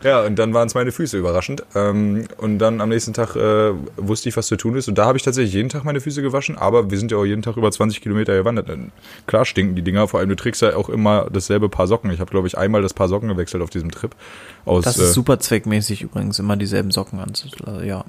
[0.03, 1.63] Ja, und dann waren es meine Füße überraschend.
[1.75, 4.87] Ähm, und dann am nächsten Tag äh, wusste ich, was zu tun ist.
[4.87, 6.57] Und da habe ich tatsächlich jeden Tag meine Füße gewaschen.
[6.57, 8.69] Aber wir sind ja auch jeden Tag über 20 Kilometer gewandert.
[8.69, 8.91] Dann,
[9.27, 10.07] klar stinken die Dinger.
[10.07, 12.11] Vor allem, du trägst ja auch immer dasselbe Paar Socken.
[12.11, 14.15] Ich habe, glaube ich, einmal das Paar Socken gewechselt auf diesem Trip.
[14.65, 17.85] Aus, Das äh, ist super zweckmäßig übrigens, immer dieselben Socken anzuschlagen.
[17.85, 18.05] Ja,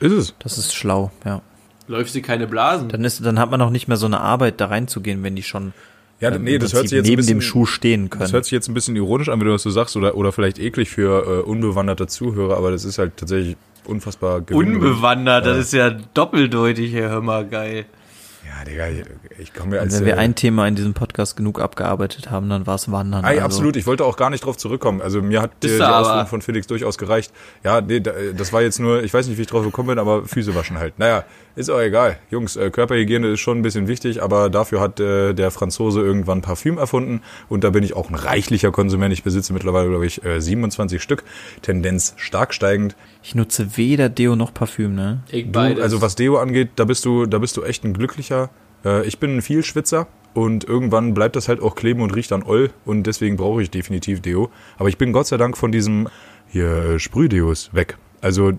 [0.00, 0.34] ist es.
[0.40, 1.42] das ist schlau, ja.
[1.88, 2.88] Läuft sie keine Blasen.
[2.88, 5.44] Dann ist, dann hat man auch nicht mehr so eine Arbeit, da reinzugehen, wenn die
[5.44, 5.72] schon
[6.20, 8.20] Ja, nee, das hört sich jetzt ein neben bisschen- dem Schuh stehen können.
[8.22, 10.32] Das hört sich jetzt ein bisschen ironisch an, wenn du das so sagst, oder, oder
[10.32, 14.82] vielleicht eklig für äh, unbewanderte Zuhörer, aber das ist halt tatsächlich unfassbar gewinnbringend.
[14.84, 17.84] Unbewandert, das ist ja doppeldeutig, Herr Hör mal, geil.
[18.48, 18.84] Ja, Digga,
[19.38, 19.98] ich komme Und als.
[19.98, 23.24] wenn wir äh, ein Thema in diesem Podcast genug abgearbeitet haben, dann war es Wandern.
[23.24, 23.42] Ey, also.
[23.44, 25.00] absolut, ich wollte auch gar nicht drauf zurückkommen.
[25.02, 25.82] Also mir hat die, Ist die.
[25.84, 27.32] Ausführung von Felix durchaus gereicht.
[27.64, 29.98] Ja, nee, da- das war jetzt nur, ich weiß nicht, wie ich drauf gekommen bin,
[29.98, 30.98] aber Füße waschen halt.
[30.98, 31.24] Naja,
[31.56, 32.18] ist auch egal.
[32.30, 36.42] Jungs, äh, Körperhygiene ist schon ein bisschen wichtig, aber dafür hat äh, der Franzose irgendwann
[36.42, 39.12] Parfüm erfunden und da bin ich auch ein reichlicher Konsument.
[39.12, 41.24] Ich besitze mittlerweile, glaube ich, äh, 27 Stück,
[41.62, 42.94] Tendenz stark steigend.
[43.22, 45.20] Ich nutze weder Deo noch Parfüm, ne?
[45.30, 48.35] Ich Du, also was Deo angeht, da bist du, da bist du echt ein glücklicher.
[48.84, 52.42] Äh, ich bin ein Vielschwitzer und irgendwann bleibt das halt auch kleben und riecht an
[52.42, 54.50] Oll und deswegen brauche ich definitiv Deo.
[54.78, 56.08] Aber ich bin Gott sei Dank von diesem
[56.48, 57.96] hier äh, Sprühdeos weg.
[58.20, 58.50] Also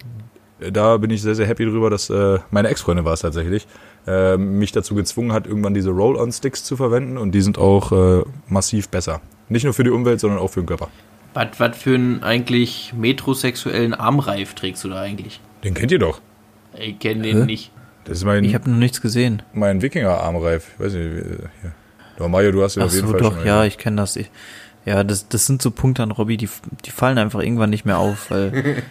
[0.60, 3.68] äh, da bin ich sehr, sehr happy drüber, dass äh, meine Ex-Freundin war es tatsächlich,
[4.06, 8.24] äh, mich dazu gezwungen hat, irgendwann diese Roll-on-Sticks zu verwenden und die sind auch äh,
[8.48, 9.22] massiv besser.
[9.50, 10.90] Nicht nur für die Umwelt, sondern auch für den Körper.
[11.34, 15.40] Was, was für einen eigentlich metrosexuellen Armreif trägst du da eigentlich?
[15.64, 16.22] Den kennt ihr doch.
[16.78, 17.46] Ich kenne den Hä?
[17.46, 17.72] nicht.
[18.08, 19.42] Das ist mein, Ich habe noch nichts gesehen.
[19.54, 20.72] mein Wikinger-Armreif.
[20.76, 21.38] Ich weiß nicht, äh,
[22.18, 22.28] hier.
[22.30, 24.16] Mario, du hast den Ach auf jeden so, Fall doch, schon ja, ich kenne das.
[24.16, 24.32] Ich,
[24.86, 26.50] ja, das, das sind so Punkte an Robby, die,
[26.86, 28.82] die fallen einfach irgendwann nicht mehr auf, weil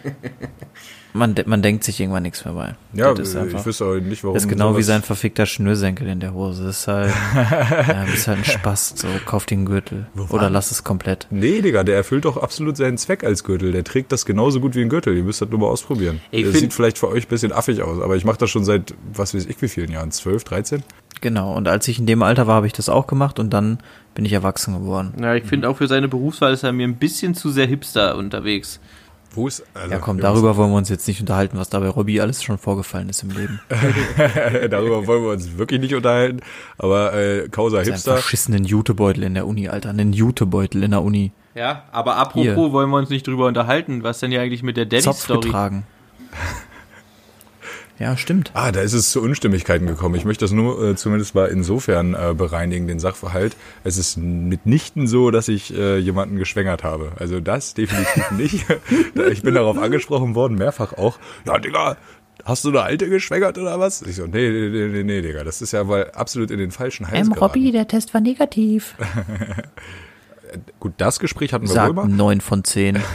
[1.16, 2.74] man, man denkt sich irgendwann nichts mehr bei.
[2.92, 4.35] Ja, das ist, äh, einfach, ich wüsste auch nicht, warum.
[4.35, 6.64] das ist genau wie sein verfickter Schnürsenkel in der Hose.
[6.64, 8.94] Das ist halt, ja, das ist halt ein Spaß.
[8.96, 10.07] So, kauf den Gürtel.
[10.14, 10.38] Wovon?
[10.38, 11.26] Oder lass es komplett.
[11.31, 13.72] Nee, Digga, der erfüllt doch absolut seinen Zweck als Gürtel.
[13.72, 15.16] Der trägt das genauso gut wie ein Gürtel.
[15.16, 16.20] Ihr müsst das nur mal ausprobieren.
[16.31, 18.64] Ich der sieht vielleicht für euch ein bisschen affig aus, aber ich mache das schon
[18.64, 20.11] seit, was weiß ich, wie vielen Jahren?
[20.11, 20.83] 12, 13?
[21.20, 21.55] Genau.
[21.55, 23.79] Und als ich in dem Alter war, habe ich das auch gemacht und dann
[24.14, 25.14] bin ich erwachsen geworden.
[25.20, 28.16] Ja, ich finde auch für seine Berufswahl ist er mir ein bisschen zu sehr hipster
[28.16, 28.81] unterwegs.
[29.37, 31.88] Wo ist, also, Ja, komm, darüber wollen wir uns jetzt nicht unterhalten, was da bei
[31.88, 33.61] Robby alles schon vorgefallen ist im Leben.
[34.70, 36.40] darüber wollen wir uns wirklich nicht unterhalten.
[36.79, 38.14] Aber äh, Causa Hipster.
[38.14, 39.90] verschissenen Jutebeutel in der Uni, Alter.
[39.90, 41.33] Einen Jutebeutel in der Uni.
[41.55, 42.57] Ja, aber apropos Hier.
[42.57, 45.40] wollen wir uns nicht drüber unterhalten, was denn hier eigentlich mit der Zopf Daddy-Story?
[45.40, 45.87] getragen.
[47.99, 48.51] Ja, stimmt.
[48.53, 50.15] Ah, da ist es zu Unstimmigkeiten gekommen.
[50.17, 53.57] Ich möchte das nur äh, zumindest mal insofern äh, bereinigen, den Sachverhalt.
[53.85, 57.13] Es ist mitnichten so, dass ich äh, jemanden geschwängert habe.
[57.19, 58.67] Also das definitiv nicht.
[59.33, 61.19] ich bin darauf angesprochen worden, mehrfach auch.
[61.47, 61.97] Ja, Digga,
[62.45, 64.03] hast du eine alte geschwängert oder was?
[64.03, 66.73] Ich so, nee, nee, nee, nee, nee Digga, das ist ja wohl absolut in den
[66.73, 67.41] falschen Hals Ähm, geraten.
[67.59, 68.95] Robby, der Test war negativ.
[70.81, 72.09] Gut, das Gespräch hatten wir wohl Sagt mal.
[72.09, 72.99] neun von zehn.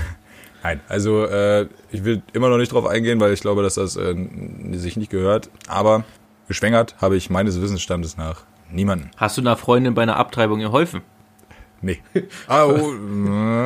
[0.64, 3.96] Nein, also äh, ich will immer noch nicht drauf eingehen, weil ich glaube, dass das
[3.96, 4.16] äh,
[4.74, 5.50] sich nicht gehört.
[5.68, 6.04] Aber
[6.48, 9.10] geschwängert habe ich meines Wissensstandes nach niemanden.
[9.18, 11.02] Hast du einer Freundin bei einer Abtreibung geholfen?
[11.82, 12.00] Nee.
[12.48, 12.94] Ah, oh,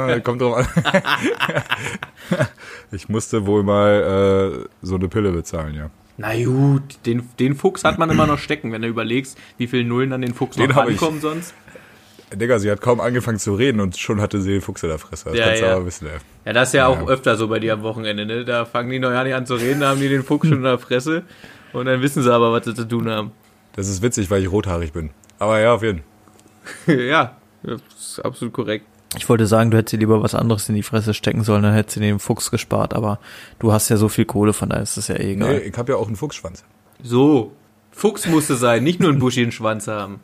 [0.08, 0.68] äh, kommt drauf an.
[2.92, 5.90] ich musste wohl mal äh, so eine Pille bezahlen, ja.
[6.18, 9.84] Na gut, den, den Fuchs hat man immer noch stecken, wenn du überlegst, wie viele
[9.84, 11.54] Nullen an den Fuchs Den noch rankommen sonst.
[12.34, 14.98] Digga, sie hat kaum angefangen zu reden und schon hatte sie den Fuchs in der
[15.00, 15.26] Fresse.
[15.30, 15.76] Das Ja, kannst du ja.
[15.76, 16.18] aber wissen, ey.
[16.46, 17.08] Ja, das ist ja auch Ja.
[17.08, 18.44] öfter so bei dir am Wochenende, ne?
[18.46, 20.58] Da fangen die noch ja nicht an zu reden, da haben die den Fuchs schon
[20.58, 21.24] in der Fresse
[21.74, 23.32] und dann wissen sie aber, was sie zu tun haben.
[23.76, 25.12] Das ist witzig, weil ich rothaarig bin.
[25.40, 26.02] Aber ja, auf jeden
[26.86, 26.96] Fall.
[27.00, 28.86] ja, das ist absolut korrekt.
[29.18, 31.74] Ich wollte sagen, du hättest dir lieber was anderes in die Fresse stecken sollen, dann
[31.74, 33.20] hättest du den Fuchs gespart, aber
[33.60, 35.54] du hast ja so viel Kohle, von daher ist das ja eh egal.
[35.56, 36.66] Nee, ich habe ja auch einen Fuchsschwanz.
[37.04, 37.54] So,
[37.96, 40.20] Fuchs musste sein, nicht nur einen buschigen Schwanz haben.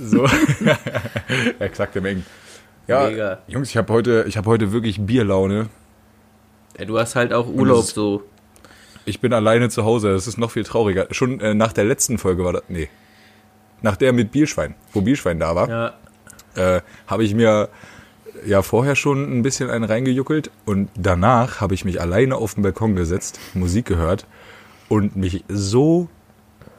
[0.00, 0.26] So.
[1.58, 2.24] Exakte Mengen.
[2.86, 3.38] Ja, Mega.
[3.48, 5.68] Jungs, ich habe heute, ich habe heute wirklich Bierlaune.
[6.78, 8.22] Ja, du hast halt auch Urlaub das- so.
[9.06, 11.06] Ich bin alleine zu Hause, das ist noch viel trauriger.
[11.12, 12.88] Schon äh, nach der letzten Folge war das, nee,
[13.82, 15.94] nach der mit Bierschwein, wo Bierschwein da war, Ja,
[16.76, 17.68] äh, habe ich mir
[18.44, 22.62] ja vorher schon ein bisschen einen reingejuckelt und danach habe ich mich alleine auf den
[22.62, 24.26] Balkon gesetzt, Musik gehört
[24.88, 26.08] und mich so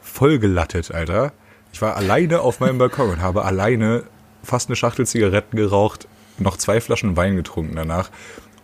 [0.07, 1.33] vollgelattet, Alter.
[1.73, 4.03] Ich war alleine auf meinem Balkon und habe alleine
[4.43, 6.07] fast eine Schachtel Zigaretten geraucht,
[6.39, 8.09] noch zwei Flaschen Wein getrunken danach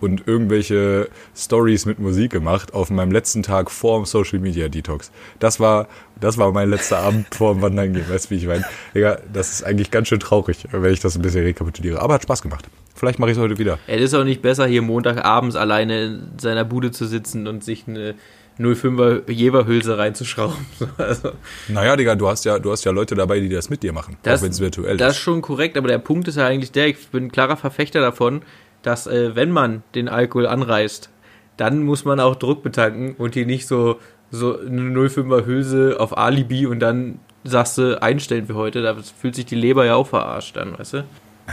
[0.04, 5.12] und irgendwelche Stories mit Musik gemacht auf meinem letzten Tag vor dem Social Media Detox.
[5.40, 5.88] Das war,
[6.20, 8.66] das war mein letzter Abend vor dem Wandern gehen, weißt du, wie ich meine?
[8.94, 12.02] Digga, das ist eigentlich ganz schön traurig, wenn ich das ein bisschen rekapituliere.
[12.02, 12.68] Aber hat Spaß gemacht.
[12.94, 13.80] Vielleicht mache ich es heute wieder.
[13.88, 17.86] es ist auch nicht besser, hier Montagabends alleine in seiner Bude zu sitzen und sich
[17.88, 18.16] eine
[18.60, 20.56] 05er Jeverhülse reinzuschrauben.
[20.80, 21.32] So, Also,
[21.70, 24.18] Naja, Digga, du hast ja, du hast ja Leute dabei, die das mit dir machen,
[24.24, 25.24] Das- auch wenn es virtuell Das ist ist.
[25.24, 28.42] schon korrekt, aber der Punkt ist ja eigentlich der, ich bin ein klarer Verfechter davon,
[28.82, 31.10] dass äh, wenn man den Alkohol anreißt,
[31.58, 34.00] dann muss man auch Druck betanken und hier nicht so,
[34.32, 39.36] so eine 05er Hülse auf Alibi und dann sagst du einstellen für heute, da fühlt
[39.36, 41.04] sich die Leber ja auch verarscht dann, weißt du?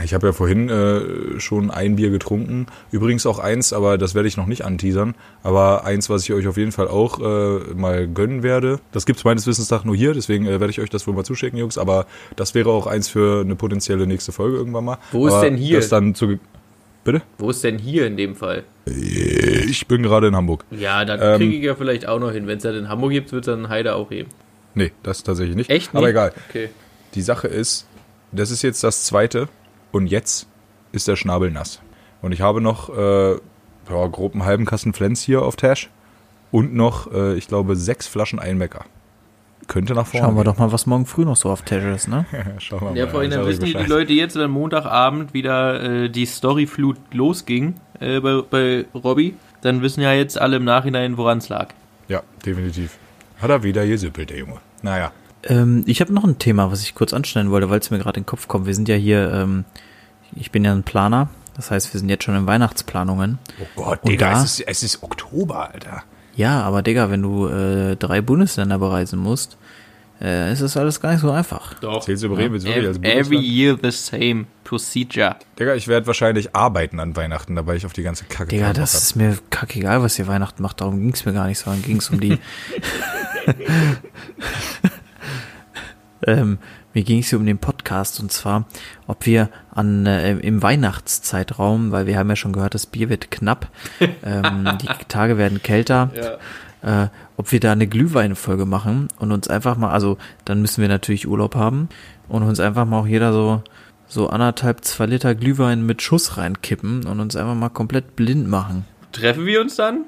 [0.03, 2.67] Ich habe ja vorhin äh, schon ein Bier getrunken.
[2.91, 5.15] Übrigens auch eins, aber das werde ich noch nicht anteasern.
[5.43, 8.79] Aber eins, was ich euch auf jeden Fall auch äh, mal gönnen werde.
[8.93, 11.25] Das gibt's meines Wissens nach nur hier, deswegen äh, werde ich euch das wohl mal
[11.25, 11.77] zuschicken, Jungs.
[11.77, 12.05] Aber
[12.37, 14.97] das wäre auch eins für eine potenzielle nächste Folge irgendwann mal.
[15.11, 15.77] Wo ist aber denn hier?
[15.77, 16.39] Das dann zu
[17.03, 17.23] Bitte?
[17.39, 18.63] Wo ist denn hier in dem Fall?
[18.85, 20.65] Ich bin gerade in Hamburg.
[20.69, 22.45] Ja, dann Ähm, kriege ich ja vielleicht auch noch hin.
[22.47, 24.29] Wenn es halt in Hamburg gibt, wird es dann Heide auch heben.
[24.75, 25.69] Nee, das tatsächlich nicht.
[25.69, 25.89] Echt?
[25.91, 26.11] Aber nicht?
[26.11, 26.31] egal.
[26.49, 26.69] Okay.
[27.15, 27.87] Die Sache ist,
[28.31, 29.49] das ist jetzt das zweite
[29.91, 30.47] und jetzt
[30.91, 31.81] ist der Schnabel nass.
[32.21, 35.89] Und ich habe noch äh, ja, grob einen halben Kasten Flens hier auf Tash
[36.51, 38.85] und noch, äh, ich glaube, sechs Flaschen Einmecker.
[39.67, 40.27] Könnte nach vorne.
[40.27, 42.25] Schauen wir doch mal, was morgen früh noch so auf Tash ist, ne?
[42.31, 42.43] gehen.
[42.59, 42.97] Schauen wir mal.
[42.97, 43.89] Ja, dann sag euch wissen die.
[43.89, 50.01] Leute jetzt, wenn Montagabend wieder äh, die Storyflut losging äh, bei, bei Robby, dann wissen
[50.01, 51.69] ja jetzt alle im Nachhinein, woran es lag.
[52.07, 52.97] Ja, definitiv.
[53.41, 54.57] Hat er wieder gesüppelt, der Junge.
[54.81, 55.11] Naja.
[55.43, 58.17] Ähm, ich habe noch ein Thema, was ich kurz anstellen wollte, weil es mir gerade
[58.19, 58.65] in den Kopf kommt.
[58.67, 59.65] Wir sind ja hier, ähm,
[60.35, 63.39] ich bin ja ein Planer, das heißt, wir sind jetzt schon in Weihnachtsplanungen.
[63.59, 66.03] Oh Gott, Und Digga, da- es ist, es ist Oktober, Alter.
[66.35, 69.57] Ja, aber Digga, wenn du äh, drei Bundesländer bereisen musst,
[70.21, 71.73] äh, ist das alles gar nicht so einfach.
[71.79, 72.03] Doch.
[72.05, 73.43] Zählst du Bremen jetzt wirklich als Every Bundesland?
[73.47, 75.35] year the same procedure.
[75.59, 78.93] Digga, ich werde wahrscheinlich arbeiten an Weihnachten, dabei ich auf die ganze Kacke Digga, das
[78.93, 79.01] hab.
[79.01, 80.79] ist mir kackegal, was ihr Weihnachten macht.
[80.79, 82.37] Darum ging's mir gar nicht, sondern ging's um die.
[86.27, 86.57] ähm,
[86.93, 88.65] mir ging es hier um den Podcast und zwar,
[89.07, 93.31] ob wir an äh, im Weihnachtszeitraum, weil wir haben ja schon gehört, das Bier wird
[93.31, 93.67] knapp,
[94.23, 96.11] ähm, die Tage werden kälter,
[96.83, 97.03] Ja.
[97.05, 100.87] äh, ob wir da eine Glühweinfolge machen und uns einfach mal, also dann müssen wir
[100.89, 101.89] natürlich Urlaub haben
[102.27, 103.63] und uns einfach mal auch jeder so
[104.07, 108.83] so anderthalb, zwei Liter Glühwein mit Schuss reinkippen und uns einfach mal komplett blind machen.
[109.13, 110.03] Treffen wir uns dann?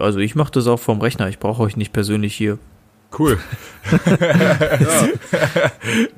[0.00, 2.58] Also ich mache das auch vom Rechner, ich brauche euch nicht persönlich hier.
[3.16, 3.38] Cool.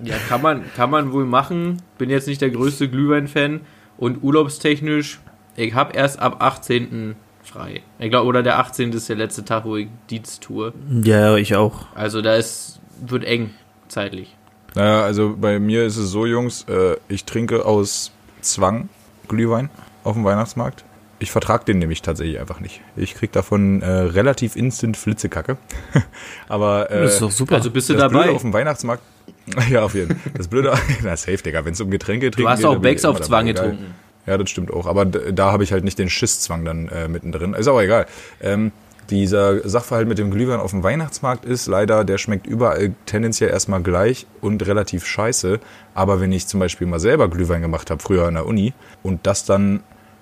[0.02, 1.80] Ja, kann man, kann man wohl machen.
[1.98, 3.60] Bin jetzt nicht der größte Glühwein-Fan.
[3.96, 5.20] Und urlaubstechnisch,
[5.56, 7.14] ich habe erst ab 18.
[7.44, 7.82] frei.
[7.98, 8.92] Ich glaube, oder der 18.
[8.92, 10.72] ist der letzte Tag, wo ich Dienst tue.
[11.02, 11.86] Ja, ich auch.
[11.94, 13.50] Also da ist, wird eng
[13.88, 14.36] zeitlich.
[14.74, 18.88] Naja, also bei mir ist es so, Jungs, äh, ich trinke aus Zwang
[19.28, 19.68] Glühwein
[20.04, 20.84] auf dem Weihnachtsmarkt.
[21.20, 22.80] Ich vertrag den nämlich tatsächlich einfach nicht.
[22.96, 25.58] Ich krieg davon äh, relativ instant Flitzekacke.
[26.48, 27.56] Aber äh, Das ist doch super.
[27.56, 28.22] Also bist du das dabei?
[28.22, 29.02] Blöde auf dem Weihnachtsmarkt.
[29.70, 30.32] ja, auf jeden Fall.
[30.34, 33.04] Das Blöde, na safe, Digga, wenn es um Getränke trinken Du hast geht, auch Becks
[33.04, 33.70] auf dabei, Zwang egal.
[33.70, 33.94] getrunken.
[34.26, 34.86] Ja, das stimmt auch.
[34.86, 37.52] Aber da habe ich halt nicht den Schisszwang dann äh, mittendrin.
[37.52, 38.06] Ist aber egal.
[38.40, 38.72] Ähm,
[39.10, 43.82] dieser Sachverhalt mit dem Glühwein auf dem Weihnachtsmarkt ist leider, der schmeckt überall tendenziell erstmal
[43.82, 45.60] gleich und relativ scheiße.
[45.94, 49.26] Aber wenn ich zum Beispiel mal selber Glühwein gemacht habe, früher an der Uni, und
[49.26, 49.80] das dann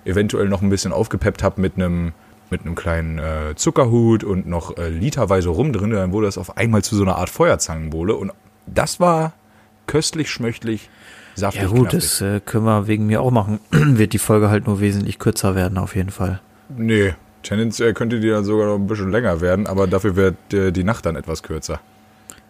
[0.09, 2.13] eventuell noch ein bisschen aufgepeppt habe mit einem
[2.51, 6.57] mit einem kleinen äh, Zuckerhut und noch äh, literweise rum drin, dann wurde das auf
[6.57, 8.15] einmal zu so einer Art Feuerzangenbowle.
[8.15, 8.31] Und
[8.65, 9.33] das war
[9.85, 10.89] köstlich, schmöchtlich,
[11.35, 11.99] saftig, Ja gut, knackig.
[11.99, 13.59] das äh, können wir wegen mir auch machen.
[13.71, 16.41] Wird die Folge halt nur wesentlich kürzer werden, auf jeden Fall.
[16.75, 20.71] Nee, tendenziell könnte die dann sogar noch ein bisschen länger werden, aber dafür wird äh,
[20.71, 21.79] die Nacht dann etwas kürzer.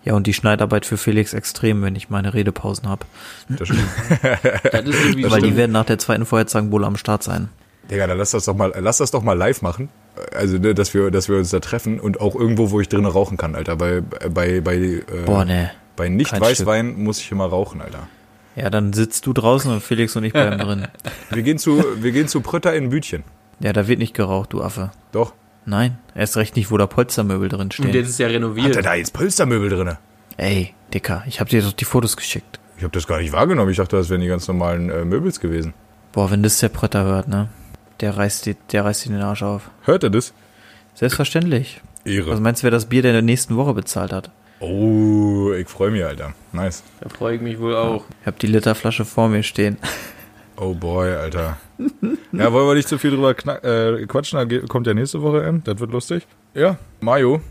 [0.06, 3.06] Ja, und die Schneidarbeit für Felix extrem, wenn ich meine Redepausen habe.
[3.50, 3.84] Das stimmt.
[4.72, 5.48] Das ist irgendwie Weil so.
[5.48, 7.50] die werden nach der zweiten Feuerzangenbowle am Start sein.
[7.92, 9.90] Digga, dann lass das doch mal, lass das doch mal live machen.
[10.34, 13.06] Also, ne, dass wir, dass wir uns da treffen und auch irgendwo, wo ich drinnen
[13.06, 13.80] rauchen kann, Alter.
[13.80, 15.72] Weil bei, bei, äh, Boah, ne.
[15.96, 18.08] bei nicht kein Weißwein muss ich immer rauchen, Alter.
[18.56, 20.88] Ja, dann sitzt du draußen und Felix und ich bleiben drin.
[21.30, 23.24] Wir gehen zu, wir gehen zu Prötter in Bütchen.
[23.60, 24.92] Ja, da wird nicht geraucht, du Affe.
[25.12, 25.34] Doch.
[25.70, 27.94] Nein, erst recht nicht, wo da Polstermöbel drin Und stehen.
[27.94, 28.84] jetzt ist ja Hat er renoviert.
[28.84, 30.00] da jetzt Polstermöbel drinne?
[30.38, 32.60] Ey, Dicker, ich hab dir doch die Fotos geschickt.
[32.78, 33.70] Ich habe das gar nicht wahrgenommen.
[33.70, 35.74] Ich dachte, das wären die ganz normalen äh, Möbels gewesen.
[36.12, 37.50] Boah, wenn das der Prötter hört, ne?
[38.00, 39.70] Der reißt, die, der reißt dir den Arsch auf.
[39.84, 40.34] Hört er das?
[40.96, 41.82] Selbstverständlich.
[42.04, 42.32] Ehre.
[42.32, 44.32] Was meinst du, wer das Bier der nächsten Woche bezahlt hat?
[44.62, 46.34] Oh, ich freue mich, Alter.
[46.52, 46.84] Nice.
[47.02, 48.06] Da freue ich mich wohl auch.
[48.22, 49.78] Ich hab die Literflasche vor mir stehen.
[50.60, 51.58] Oh boy, Alter.
[52.32, 54.38] ja, wollen wir nicht zu viel drüber äh, quatschen?
[54.38, 55.62] Da geht- kommt ja nächste Woche M.
[55.64, 56.28] Das wird lustig.
[56.54, 57.42] Ja, Mayo.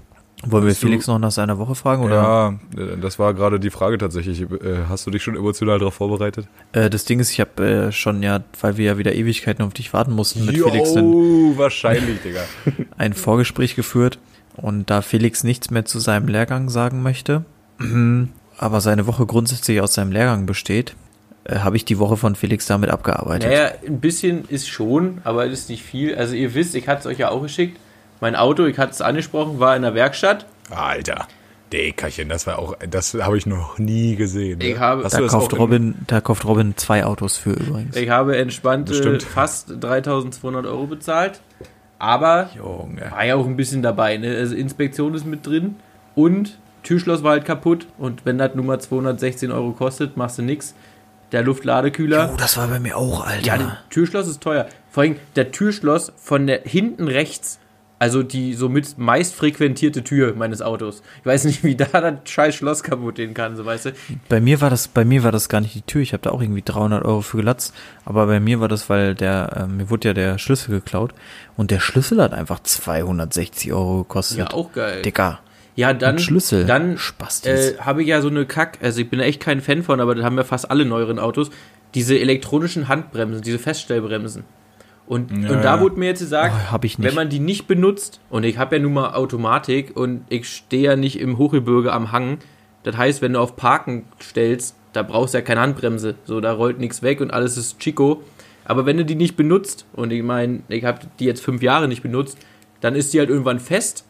[0.47, 2.03] Wollen wir Willst du- Felix noch nach seiner Woche fragen?
[2.05, 2.15] Oder?
[2.15, 4.43] Ja, äh, das war gerade die Frage tatsächlich.
[4.43, 6.47] Äh, Hast du dich schon emotional darauf vorbereitet?
[6.73, 9.75] Äh, das Ding ist, ich habe äh, schon ja, weil wir ja wieder Ewigkeiten auf
[9.75, 12.41] dich warten mussten, mit Felix ein, Jo, wahrscheinlich, Digga.
[12.99, 14.19] ein Vorgespräch geführt.
[14.57, 17.45] Und da Felix nichts mehr zu seinem Lehrgang sagen möchte,
[18.59, 20.95] aber seine Woche grundsätzlich aus seinem Lehrgang besteht,
[21.49, 23.51] äh, habe ich die Woche von Felix damit abgearbeitet.
[23.51, 26.15] Naja, ein bisschen ist schon, aber es ist nicht viel.
[26.15, 27.79] Also ihr wisst, ich hatte es euch ja auch geschickt.
[28.21, 30.47] Mein Auto, ich hatte es angesprochen, war in der Werkstatt.
[30.71, 31.27] Alter.
[31.73, 34.59] Dickerchen, das war auch, das habe ich noch nie gesehen.
[34.63, 34.81] Ich ne?
[34.81, 37.95] habe- Hast Da kauft, Robin, da kauft Robin zwei Autos für übrigens.
[37.95, 39.23] Ich habe entspannte Bestimmt.
[39.23, 41.41] fast 3200 Euro bezahlt.
[41.99, 43.11] Aber Junge.
[43.11, 44.17] war ja auch ein bisschen dabei.
[44.17, 44.35] Ne?
[44.37, 45.77] Also Inspektion ist mit drin
[46.15, 47.87] und Türschloss war halt kaputt.
[47.99, 50.75] Und wenn das Nummer 216 Euro kostet, machst du nix.
[51.33, 52.31] Der Luftladekühler.
[52.33, 53.47] Oh, das war bei mir auch, Alter.
[53.47, 54.67] Ja, der Türschloss ist teuer.
[54.91, 57.59] Vor allem der Türschloss von der hinten rechts,
[57.99, 61.03] also die somit meist frequentierte Tür meines Autos.
[61.21, 63.93] Ich weiß nicht, wie da das scheiß Schloss kaputt gehen kann, so weißt du.
[64.29, 66.01] Bei mir war das, bei mir war das gar nicht die Tür.
[66.01, 67.75] Ich habe da auch irgendwie 300 Euro für gelatzt.
[68.05, 71.13] Aber bei mir war das, weil der, äh, mir wurde ja der Schlüssel geklaut
[71.57, 74.39] und der Schlüssel hat einfach 260 Euro gekostet.
[74.39, 75.03] Ja, auch geil.
[75.03, 75.41] Dicker.
[75.79, 76.67] Ja, dann, Mit Schlüssel.
[76.67, 77.71] dann Spastis.
[77.71, 80.17] äh, habe ich ja so eine Kack, also ich bin echt kein Fan von, aber
[80.17, 81.51] das haben ja fast alle neueren Autos,
[81.95, 84.43] diese elektronischen Handbremsen, diese Feststellbremsen.
[85.07, 88.43] Und, Ja, und da wurde mir jetzt gesagt, Oh, wenn man die nicht benutzt, und
[88.43, 92.39] ich habe ja nun mal Automatik und ich stehe ja nicht im Hochgebirge am Hang,
[92.83, 96.51] das heißt, wenn du auf Parken stellst, da brauchst du ja keine Handbremse, so da
[96.55, 98.25] rollt nichts weg und alles ist Chico.
[98.65, 101.87] Aber wenn du die nicht benutzt, und ich meine, ich habe die jetzt fünf Jahre
[101.87, 102.37] nicht benutzt,
[102.81, 104.07] dann ist die halt irgendwann fest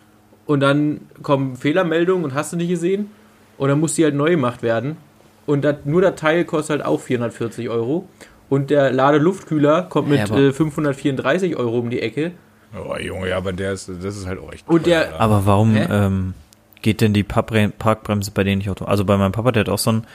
[0.48, 3.10] und dann kommen Fehlermeldungen und hast du nicht gesehen
[3.58, 4.96] und dann muss die halt neu gemacht werden.
[5.44, 8.08] Und das, nur der Teil kostet halt auch 440 Euro.
[8.48, 12.32] Und der Ladeluftkühler kommt mit Ja, äh, 534 Euro um die Ecke.
[12.74, 14.66] Oh, Junge, ja, aber der ist, das ist halt auch echt.
[14.66, 15.20] Und der-.
[15.20, 16.32] Aber warum ähm,
[16.80, 18.90] geht denn die Parkbre Parkbremse bei denen nicht automatisch?
[18.90, 20.06] Also bei meinem Papa, der hat auch so ein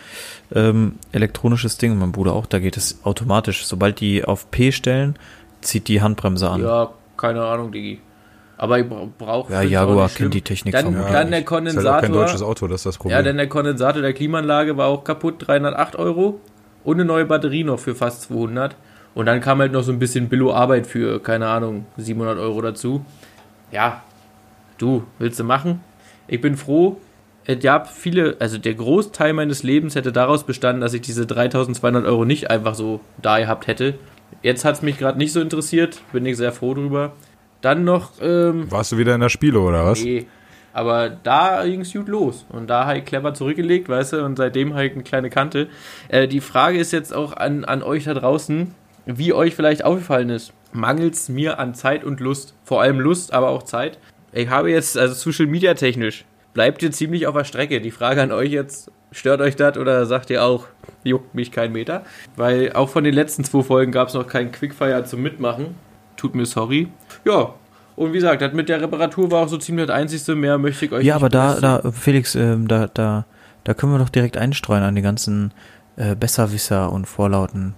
[0.55, 3.67] ähm, elektronisches Ding und mein Bruder auch, da geht es automatisch.
[3.67, 5.15] Sobald die auf P stellen,
[5.61, 6.63] zieht die Handbremse an.
[6.63, 7.99] Ja, keine Ahnung, Digi.
[8.63, 9.51] Aber ich brauche.
[9.51, 12.47] Ja, Jaguar kennt die Technik Dann, vermutlich dann der ist halt kein deutsches Kondensator.
[12.47, 13.17] Auto, das ist das Problem.
[13.17, 16.39] Ja, denn der Kondensator der Klimaanlage war auch kaputt, 308 Euro.
[16.85, 18.77] Und eine neue Batterie noch für fast 200.
[19.15, 23.03] Und dann kam halt noch so ein bisschen Billo-Arbeit für, keine Ahnung, 700 Euro dazu.
[23.73, 24.01] Ja,
[24.77, 25.81] du, willst du machen?
[26.29, 26.95] Ich bin froh.
[27.43, 32.05] Es gab viele, also der Großteil meines Lebens hätte daraus bestanden, dass ich diese 3200
[32.05, 33.95] Euro nicht einfach so da gehabt hätte.
[34.41, 37.11] Jetzt hat es mich gerade nicht so interessiert, bin ich sehr froh drüber.
[37.63, 40.03] Dann noch, ähm, Warst du wieder in der Spiele oder was?
[40.03, 40.27] Nee.
[40.73, 42.45] Aber da ging es gut los.
[42.49, 45.69] Und da habe ich clever zurückgelegt, weißt du, und seitdem habe ich eine kleine Kante.
[46.09, 50.29] Äh, die Frage ist jetzt auch an, an euch da draußen, wie euch vielleicht aufgefallen
[50.29, 50.51] ist.
[50.73, 52.53] Mangelt es mir an Zeit und Lust?
[52.65, 53.97] Vor allem Lust, aber auch Zeit.
[54.33, 57.79] Ich habe jetzt, also Social Media technisch, bleibt ihr ziemlich auf der Strecke.
[57.79, 60.67] Die Frage an euch jetzt, stört euch das oder sagt ihr auch,
[61.05, 62.03] juckt mich kein Meter?
[62.35, 65.75] Weil auch von den letzten zwei Folgen gab es noch keinen Quickfire zum Mitmachen.
[66.17, 66.89] Tut mir sorry.
[67.25, 67.53] Ja,
[67.95, 70.35] und wie gesagt, das mit der Reparatur war auch so ziemlich das Einzige.
[70.35, 73.25] Mehr möchte ich euch Ja, nicht aber da, da, Felix, ähm, da, da,
[73.63, 75.53] da können wir doch direkt einstreuen an die ganzen
[75.95, 77.75] äh, Besserwisser und Vorlauten.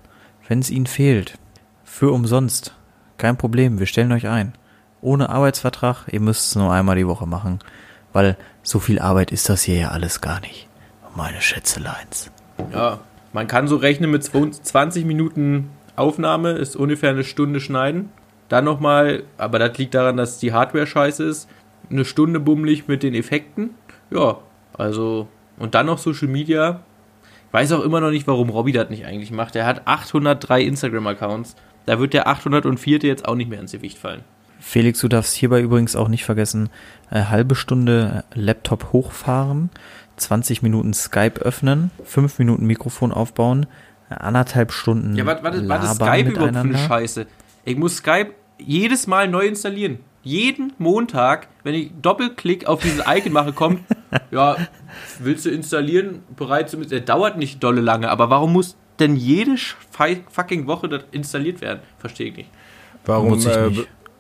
[0.48, 1.38] Wenn es ihnen fehlt,
[1.84, 2.74] für umsonst,
[3.18, 4.54] kein Problem, wir stellen euch ein.
[5.02, 7.60] Ohne Arbeitsvertrag, ihr müsst es nur einmal die Woche machen,
[8.14, 10.68] weil so viel Arbeit ist das hier ja alles gar nicht.
[11.16, 12.32] Meine Schätzeleins.
[12.74, 13.00] Ja,
[13.34, 18.10] man kann so rechnen mit 20 Minuten Aufnahme, ist ungefähr eine Stunde schneiden.
[18.50, 21.50] Dann nochmal, aber das liegt daran, dass die Hardware scheiße ist,
[21.90, 23.72] eine Stunde bummelig mit den Effekten.
[24.12, 24.38] Ja,
[24.74, 25.28] also,
[25.58, 26.82] und dann noch Social Media.
[27.48, 29.56] Ich weiß auch immer noch nicht, warum Robby das nicht eigentlich macht.
[29.56, 31.56] Er hat 803 Instagram-Accounts.
[31.86, 33.00] Da wird der 804.
[33.00, 34.24] jetzt auch nicht mehr ins Gewicht fallen.
[34.60, 36.70] Felix, du darfst hierbei übrigens auch nicht vergessen,
[37.10, 39.70] eine halbe Stunde Laptop hochfahren,
[40.18, 43.68] 20 Minuten Skype öffnen, 5 Minuten Mikrofon aufbauen,
[44.10, 46.78] anderthalb Stunden Ja, ist labern Skype überhaupt für eine.
[46.78, 47.28] Scheiße?
[47.66, 50.00] Ich muss Skype jedes Mal neu installieren.
[50.22, 53.82] Jeden Montag, wenn ich Doppelklick auf dieses Icon mache, kommt,
[54.32, 54.56] ja,
[55.20, 59.56] willst du installieren, bereit zu, der dauert nicht dolle lange, aber warum muss denn jede
[60.30, 61.82] fucking Woche das installiert werden?
[62.00, 62.50] Verstehe ich nicht.
[63.06, 63.72] Warum, ich äh,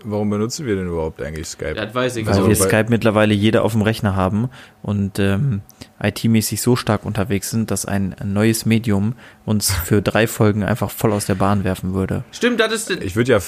[0.06, 1.74] warum benutzen wir denn überhaupt eigentlich Skype?
[1.74, 4.50] Das weiß ich Weil Also wir Skype mittlerweile jeder auf dem Rechner haben
[4.82, 5.62] und ähm,
[6.02, 9.16] IT-mäßig so stark unterwegs sind, dass ein neues Medium
[9.46, 12.24] uns für drei Folgen einfach voll aus der Bahn werfen würde.
[12.32, 13.40] Stimmt, das ist der, Ich würde ja,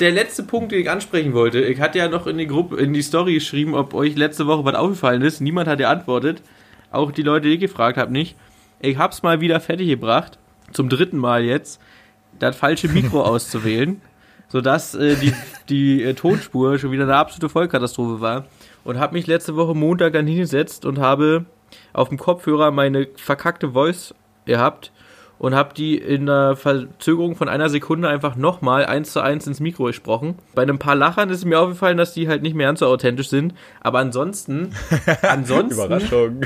[0.00, 1.60] der letzte Punkt, den ich ansprechen wollte.
[1.60, 4.64] Ich hatte ja noch in die Gruppe, in die Story geschrieben, ob euch letzte Woche
[4.64, 5.40] was aufgefallen ist.
[5.40, 6.42] Niemand hat geantwortet.
[6.90, 8.36] Auch die Leute, die ich gefragt habe, nicht.
[8.80, 10.38] Ich hab's mal wieder fertig gebracht,
[10.72, 11.80] zum dritten Mal jetzt,
[12.38, 14.00] das falsche Mikro auszuwählen,
[14.48, 15.32] sodass äh, die,
[15.68, 18.46] die äh, Tonspur schon wieder eine absolute Vollkatastrophe war.
[18.84, 21.44] Und habe mich letzte Woche Montag dann hingesetzt und habe
[21.92, 24.14] auf dem Kopfhörer meine verkackte Voice
[24.46, 24.92] gehabt
[25.38, 29.60] und habe die in einer Verzögerung von einer Sekunde einfach nochmal eins zu eins ins
[29.60, 30.36] Mikro gesprochen.
[30.54, 33.28] Bei ein paar Lachern ist mir aufgefallen, dass die halt nicht mehr ganz so authentisch
[33.28, 33.54] sind.
[33.80, 34.74] Aber ansonsten,
[35.22, 36.40] ansonsten Überraschung.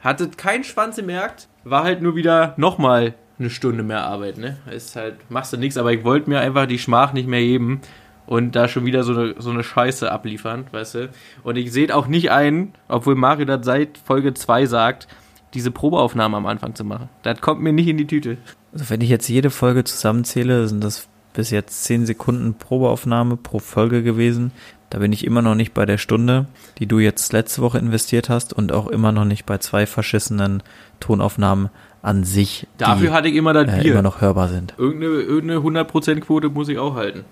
[0.00, 4.56] hat es kein Schwanz gemerkt, war halt nur wieder nochmal eine Stunde mehr Arbeit, ne?
[4.70, 7.80] Ist halt, machst du nichts, aber ich wollte mir einfach die Schmach nicht mehr geben
[8.26, 11.10] und da schon wieder so eine, so eine Scheiße abliefern, weißt du?
[11.44, 15.08] Und ich sehe auch nicht ein, obwohl Mario das seit Folge 2 sagt,
[15.54, 17.08] diese Probeaufnahme am Anfang zu machen.
[17.22, 18.36] Das kommt mir nicht in die Tüte.
[18.72, 23.60] Also wenn ich jetzt jede Folge zusammenzähle, sind das bis jetzt 10 Sekunden Probeaufnahme pro
[23.60, 24.52] Folge gewesen.
[24.90, 26.46] Da bin ich immer noch nicht bei der Stunde,
[26.78, 30.62] die du jetzt letzte Woche investiert hast und auch immer noch nicht bei zwei verschissenen
[31.00, 31.68] Tonaufnahmen
[32.02, 33.92] an sich, Dafür die hatte ich immer das äh, Bier.
[33.92, 34.74] immer noch hörbar sind.
[34.78, 37.24] Irgendeine, irgendeine 100%-Quote muss ich auch halten.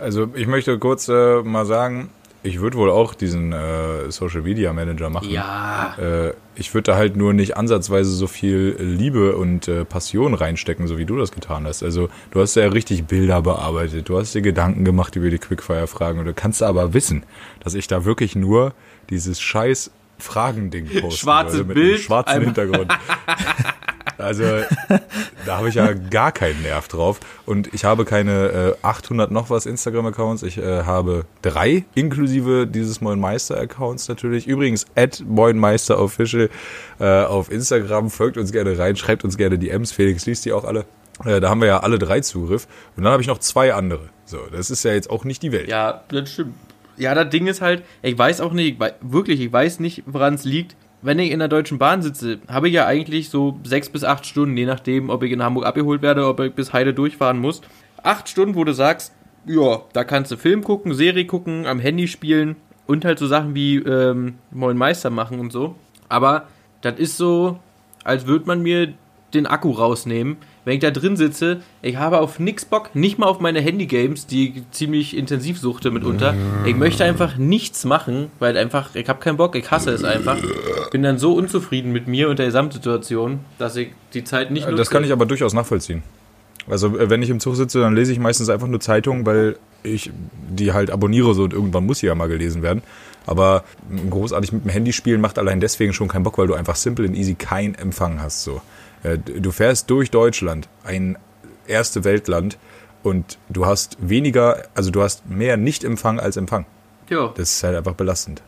[0.00, 2.10] Also ich möchte kurz äh, mal sagen,
[2.44, 5.30] ich würde wohl auch diesen äh, Social Media Manager machen.
[5.30, 5.94] Ja.
[5.98, 10.88] Äh, ich würde da halt nur nicht ansatzweise so viel Liebe und äh, Passion reinstecken,
[10.88, 11.82] so wie du das getan hast.
[11.84, 16.18] Also du hast ja richtig Bilder bearbeitet, du hast dir Gedanken gemacht über die Quickfire-Fragen
[16.18, 17.22] und du kannst aber wissen,
[17.60, 18.74] dass ich da wirklich nur
[19.08, 21.18] dieses scheiß Fragending poste.
[21.20, 22.92] Schwarzes mit Bild, einem schwarzen Hintergrund.
[24.22, 24.44] Also
[25.46, 27.20] da habe ich ja gar keinen Nerv drauf.
[27.46, 30.42] Und ich habe keine äh, 800 noch was Instagram-Accounts.
[30.42, 34.46] Ich äh, habe drei, inklusive dieses Moin Meister-Accounts natürlich.
[34.46, 36.50] Übrigens, at Moin Meister Official
[37.00, 38.10] äh, auf Instagram.
[38.10, 39.92] Folgt uns gerne rein, schreibt uns gerne DMs.
[39.92, 40.84] Felix liest die auch alle.
[41.24, 42.66] Äh, da haben wir ja alle drei Zugriff.
[42.96, 44.08] Und dann habe ich noch zwei andere.
[44.24, 45.68] So, das ist ja jetzt auch nicht die Welt.
[45.68, 46.54] Ja, das stimmt.
[46.96, 50.02] Ja, das Ding ist halt, ich weiß auch nicht, ich wei- wirklich, ich weiß nicht,
[50.06, 50.76] woran es liegt.
[51.02, 54.24] Wenn ich in der Deutschen Bahn sitze, habe ich ja eigentlich so sechs bis acht
[54.24, 57.60] Stunden, je nachdem, ob ich in Hamburg abgeholt werde, ob ich bis Heide durchfahren muss.
[58.04, 59.12] Acht Stunden, wo du sagst,
[59.44, 62.54] ja, da kannst du Film gucken, Serie gucken, am Handy spielen
[62.86, 65.74] und halt so Sachen wie ähm, Moin Meister machen und so.
[66.08, 66.46] Aber
[66.82, 67.58] das ist so,
[68.04, 68.94] als würde man mir
[69.34, 70.36] den Akku rausnehmen.
[70.64, 74.26] Wenn ich da drin sitze, ich habe auf nix Bock, nicht mal auf meine Handygames,
[74.26, 76.34] die ich ziemlich intensiv suchte mitunter.
[76.64, 80.38] Ich möchte einfach nichts machen, weil einfach, ich habe keinen Bock, ich hasse es einfach.
[80.92, 84.76] Bin dann so unzufrieden mit mir und der Gesamtsituation, dass ich die Zeit nicht nutze.
[84.76, 86.02] Das kann ich aber durchaus nachvollziehen.
[86.68, 89.56] Also äh, wenn ich im Zug sitze, dann lese ich meistens einfach nur Zeitungen, weil
[89.82, 90.10] ich
[90.48, 92.82] die halt abonniere so und irgendwann muss sie ja mal gelesen werden.
[93.26, 93.64] Aber
[94.10, 97.06] großartig mit dem Handy spielen macht allein deswegen schon keinen Bock, weil du einfach simple
[97.06, 98.42] und easy keinen Empfang hast.
[98.42, 98.60] So,
[99.02, 101.18] du fährst durch Deutschland, ein
[101.66, 102.58] erste Weltland,
[103.02, 106.66] und du hast weniger, also du hast mehr Nicht-Empfang als Empfang.
[107.08, 108.42] Ja, Das ist halt einfach belastend.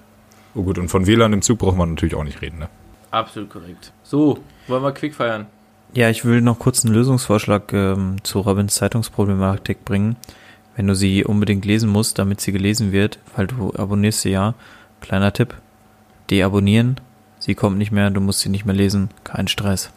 [0.55, 2.69] Oh gut, und von WLAN im Zug braucht man natürlich auch nicht reden, ne?
[3.11, 3.93] absolut korrekt.
[4.03, 5.47] So, wollen wir quick feiern?
[5.93, 10.17] Ja, ich will noch kurz einen Lösungsvorschlag ähm, zu Robins Zeitungsproblematik bringen.
[10.75, 14.55] Wenn du sie unbedingt lesen musst, damit sie gelesen wird, weil du abonnierst sie ja,
[15.01, 15.55] kleiner Tipp,
[16.31, 17.01] deabonnieren,
[17.39, 19.93] sie kommt nicht mehr, du musst sie nicht mehr lesen, kein Stress.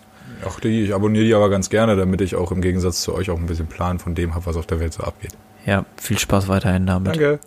[0.46, 3.30] Ach, die, ich abonniere die aber ganz gerne, damit ich auch im Gegensatz zu euch
[3.30, 5.32] auch ein bisschen Plan von dem habe, was auf der Welt so abgeht.
[5.66, 7.08] Ja, viel Spaß weiterhin damit.
[7.16, 7.40] Danke.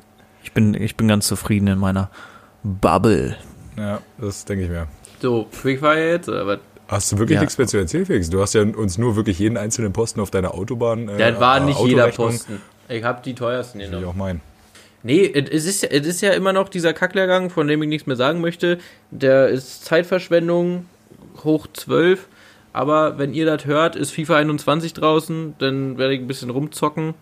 [0.43, 2.11] Ich bin, ich bin ganz zufrieden in meiner
[2.63, 3.37] Bubble.
[3.77, 4.87] Ja, das denke ich mir.
[5.21, 6.59] So, Quickfire jetzt, oder was?
[6.89, 7.41] Hast du wirklich Ja.
[7.43, 8.31] nichts mehr zu erzählen, Felix?
[8.31, 11.09] Du hast ja uns nur wirklich jeden einzelnen Posten auf deiner Autobahn.
[11.09, 12.09] Äh, Das war nicht jeder.
[12.09, 12.61] Posten.
[12.89, 14.09] Ich habe die teuersten Will ich genommen.
[14.09, 14.41] auch meinen.
[15.03, 18.17] Nee, es ist, es ist ja immer noch dieser Kacklehrgang, von dem ich nichts mehr
[18.17, 18.79] sagen möchte.
[19.11, 20.87] Der ist Zeitverschwendung
[21.45, 22.27] hoch 12.
[22.73, 27.15] Aber wenn ihr das hört, ist FIFA 21 draußen, dann werde ich ein bisschen rumzocken.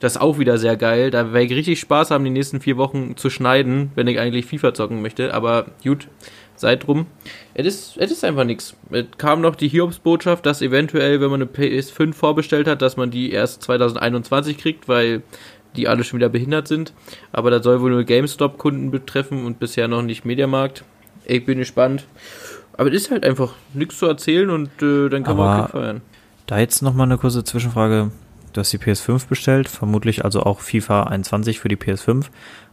[0.00, 1.10] Das ist auch wieder sehr geil.
[1.10, 4.44] Da werde ich richtig Spaß haben, die nächsten vier Wochen zu schneiden, wenn ich eigentlich
[4.44, 5.32] FIFA zocken möchte.
[5.32, 6.08] Aber gut,
[6.56, 7.06] seid drum.
[7.54, 8.76] Es ist, ist einfach nichts.
[8.90, 13.10] Es kam noch die Hiobsbotschaft, dass eventuell, wenn man eine PS5 vorbestellt hat, dass man
[13.10, 15.22] die erst 2021 kriegt, weil
[15.76, 16.92] die alle schon wieder behindert sind.
[17.32, 20.84] Aber das soll wohl nur GameStop-Kunden betreffen und bisher noch nicht Mediamarkt.
[21.24, 22.06] Ich bin gespannt.
[22.76, 25.70] Aber es ist halt einfach nichts zu erzählen und äh, dann kann man Aber- auch
[25.70, 26.02] feiern.
[26.46, 28.10] Da jetzt nochmal eine kurze Zwischenfrage.
[28.52, 32.26] Du hast die PS5 bestellt, vermutlich also auch FIFA 21 für die PS5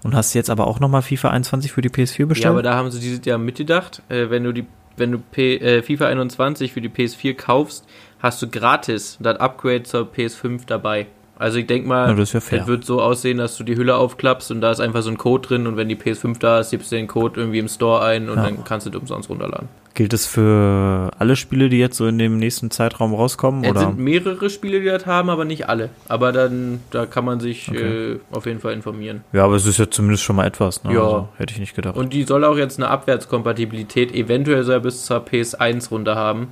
[0.03, 2.43] und hast jetzt aber auch nochmal FIFA 21 für die PS4 bestellt?
[2.45, 4.01] Ja, aber da haben sie dieses Jahr mitgedacht.
[4.09, 7.85] Äh, wenn du die, wenn du P, äh, FIFA 21 für die PS4 kaufst,
[8.19, 11.07] hast du gratis das Upgrade zur PS5 dabei.
[11.43, 13.97] Also ich denke mal, Ja, das ja es wird so aussehen, dass du die Hülle
[13.97, 16.71] aufklappst und da ist einfach so ein Code drin und wenn die PS5 da ist,
[16.71, 18.43] gibst du den Code irgendwie im Store ein und Ja.
[18.45, 19.67] dann kannst du den umsonst runterladen.
[19.93, 23.65] Gilt es für alle Spiele, die jetzt so in dem nächsten Zeitraum rauskommen?
[23.65, 25.89] Es sind mehrere Spiele, die das haben, aber nicht alle.
[26.07, 28.13] Aber dann, da kann man sich Okay.
[28.13, 29.25] äh, auf jeden Fall informieren.
[29.33, 30.85] Ja, aber es ist ja zumindest schon mal etwas.
[30.85, 30.93] Ne?
[30.93, 31.03] Ja.
[31.03, 31.97] Also, hätte ich nicht gedacht.
[31.97, 36.47] Und die soll auch jetzt eine Abwärtskompatibilität eventuell sogar bis zur PS1 runter haben.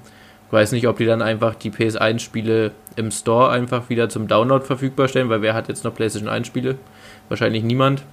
[0.52, 4.66] Ich weiß nicht, ob die dann einfach die PS1-Spiele im Store einfach wieder zum Download
[4.66, 6.76] verfügbar stellen, weil wer hat jetzt noch PlayStation 1-Spiele?
[7.30, 8.04] Wahrscheinlich niemand.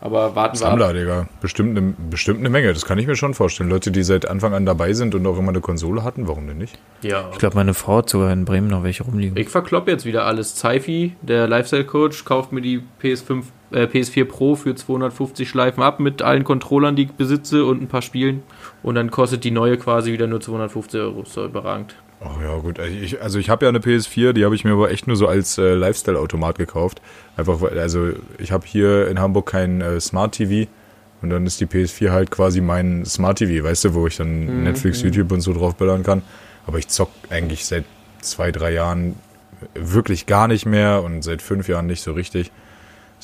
[0.00, 0.78] Aber warten wir ab.
[0.78, 1.26] Sammler, Digga.
[1.40, 2.72] Bestimmt eine, bestimmt eine Menge.
[2.72, 3.68] Das kann ich mir schon vorstellen.
[3.68, 6.58] Leute, die seit Anfang an dabei sind und auch immer eine Konsole hatten, warum denn
[6.58, 6.78] nicht?
[7.02, 7.28] Ja.
[7.32, 9.36] ich glaube, meine Frau hat sogar in Bremen noch welche rumliegen.
[9.36, 10.54] Ich verklopp jetzt wieder alles.
[10.54, 13.42] Zeifi, der Lifestyle-Coach, kauft mir die PS5,
[13.72, 17.88] äh, PS4 Pro für 250 Schleifen ab mit allen Controllern, die ich besitze und ein
[17.88, 18.42] paar Spielen.
[18.82, 21.22] Und dann kostet die neue quasi wieder nur 250 Euro.
[21.22, 21.94] Ist doch überragend.
[22.20, 22.78] Oh ja, gut.
[22.78, 25.26] Ich, also ich habe ja eine PS4, die habe ich mir aber echt nur so
[25.26, 27.02] als äh, Lifestyle-Automat gekauft.
[27.36, 30.70] Einfach weil, also ich habe hier in Hamburg kein äh, Smart TV
[31.20, 34.64] und dann ist die PS4 halt quasi mein Smart TV, weißt du, wo ich dann
[34.64, 36.22] Netflix, YouTube und so drauf böllern kann.
[36.66, 37.84] Aber ich zock eigentlich seit
[38.20, 39.16] zwei, drei Jahren
[39.74, 42.50] wirklich gar nicht mehr und seit fünf Jahren nicht so richtig.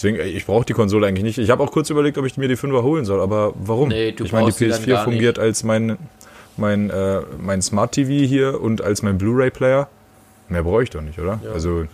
[0.01, 1.39] Deswegen, ich brauche die Konsole eigentlich nicht.
[1.39, 3.89] Ich habe auch kurz überlegt, ob ich mir die 5er holen soll, aber warum?
[3.89, 5.99] Nee, du ich meine, die brauchst sie dann PS4 gar fungiert als mein,
[6.57, 9.89] mein, äh, mein Smart TV hier und als mein Blu-ray-Player.
[10.49, 11.41] Mehr brauche ich doch nicht, oder?
[11.45, 11.51] Ja.
[11.51, 11.87] Also,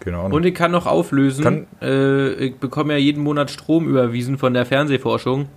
[0.00, 0.32] keine Ahnung.
[0.32, 1.44] Und ich kann noch auflösen.
[1.44, 5.48] Kann- äh, ich bekomme ja jeden Monat Strom überwiesen von der Fernsehforschung.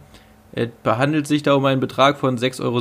[0.51, 2.79] Es behandelt sich da um einen Betrag von 6,60 Euro.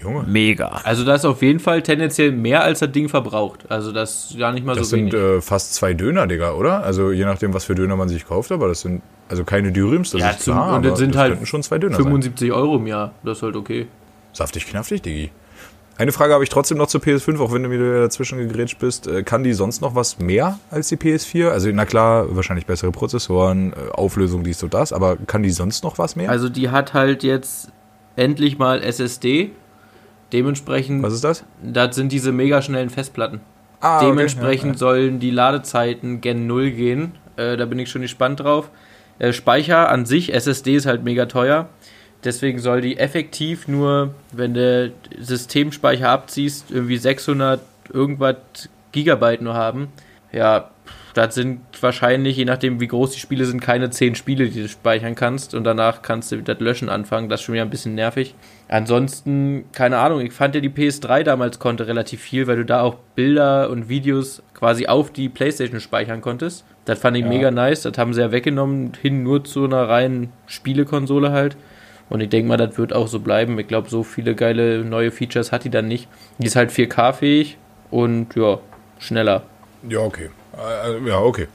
[0.00, 0.80] Junge, Mega.
[0.84, 3.70] Also das ist auf jeden Fall tendenziell mehr, als das Ding verbraucht.
[3.70, 5.38] Also das ist gar nicht mal das so sind wenig.
[5.38, 6.82] äh, fast zwei Döner, Digga, oder?
[6.82, 10.10] Also je nachdem, was für Döner man sich kauft, aber das sind also keine Dürüms,
[10.10, 12.04] das Ja, ist zum- klar, und das sind das halt schon zwei Döner sein.
[12.04, 13.12] 75 Euro im Jahr.
[13.22, 13.86] Das ist halt okay.
[14.32, 15.30] Saftig, knaftig, Digi.
[15.98, 19.06] Eine Frage habe ich trotzdem noch zur PS5, auch wenn du wieder dazwischen gegrätscht bist.
[19.06, 21.50] Äh, Kann die sonst noch was mehr als die PS4?
[21.50, 25.84] Also, na klar, wahrscheinlich bessere Prozessoren, äh, Auflösung, dies und das, aber kann die sonst
[25.84, 26.30] noch was mehr?
[26.30, 27.70] Also die hat halt jetzt
[28.16, 29.50] endlich mal SSD.
[30.32, 31.44] Dementsprechend, was ist das?
[31.62, 33.40] das sind diese mega schnellen Festplatten.
[33.80, 37.12] Ah, okay, Dementsprechend ja, sollen die Ladezeiten gen Null gehen.
[37.36, 38.70] Äh, da bin ich schon gespannt drauf.
[39.18, 41.68] Äh, Speicher an sich, SSD ist halt mega teuer.
[42.24, 47.60] Deswegen soll die effektiv nur, wenn du Systemspeicher abziehst, irgendwie 600
[47.92, 48.36] irgendwas
[48.92, 49.88] Gigabyte nur haben.
[50.30, 50.70] Ja,
[51.14, 54.68] das sind wahrscheinlich, je nachdem wie groß die Spiele sind, keine 10 Spiele, die du
[54.68, 55.54] speichern kannst.
[55.54, 57.28] Und danach kannst du das Löschen anfangen.
[57.28, 58.34] Das ist schon wieder ein bisschen nervig.
[58.68, 62.80] Ansonsten, keine Ahnung, ich fand ja die PS3 damals konnte relativ viel, weil du da
[62.80, 66.64] auch Bilder und Videos quasi auf die Playstation speichern konntest.
[66.86, 67.28] Das fand ich Ja.
[67.28, 67.82] mega nice.
[67.82, 71.56] Das haben sie ja weggenommen, hin nur zu einer reinen Spielekonsole halt.
[72.08, 73.58] Und ich denke mal, das wird auch so bleiben.
[73.58, 76.08] Ich glaube, so viele geile neue Features hat die dann nicht.
[76.38, 77.56] Die ist halt 4K-fähig
[77.90, 78.58] und ja,
[78.98, 79.42] schneller.
[79.88, 80.30] Ja, okay.
[80.58, 81.48] Äh, ja, okay.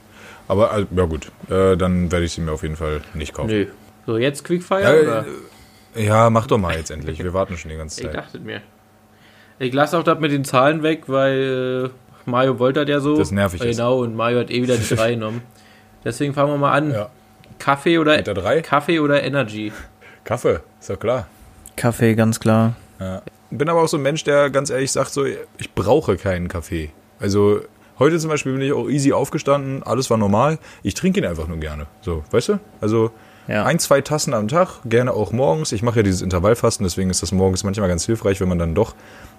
[0.46, 3.48] Aber, äh, ja gut, äh, dann werde ich sie mir auf jeden Fall nicht kaufen.
[3.50, 3.66] Nö.
[4.06, 4.82] So, jetzt Quickfire?
[4.82, 5.26] Ja, oder?
[5.94, 7.22] äh, ja, mach doch mal jetzt endlich.
[7.22, 8.14] Wir warten schon die ganze Ich Zeit.
[8.16, 8.62] dachte mir.
[9.58, 13.16] Ich lasse auch das mit den Zahlen weg, weil äh, Mario wollte das ja so.
[13.18, 13.76] Das nervig ist.
[13.76, 15.42] Genau, und Mario hat eh wieder die 3 genommen.
[16.04, 16.92] Deswegen fangen wir mal an.
[16.92, 17.10] Ja.
[17.58, 18.62] Kaffee oder Mit der 3?
[18.62, 19.72] Kaffee oder Energy?
[20.24, 21.26] Kaffee, ist doch klar.
[21.76, 22.76] Kaffee, ganz klar.
[23.00, 23.22] Ja.
[23.50, 26.90] Bin aber auch so ein Mensch, der ganz ehrlich sagt, so, ich brauche keinen Kaffee.
[27.18, 27.62] Also
[27.98, 30.58] heute zum Beispiel bin ich auch easy aufgestanden, alles war normal.
[30.82, 31.86] Ich trinke ihn einfach nur gerne.
[32.00, 32.58] So, weißt du?
[32.80, 33.10] Also
[33.48, 33.64] Ja.
[33.64, 35.72] ein, zwei Tassen am Tag, gerne auch morgens.
[35.72, 38.74] Ich mache ja dieses Intervallfasten, deswegen ist das morgens manchmal ganz hilfreich, wenn man dann
[38.74, 38.94] doch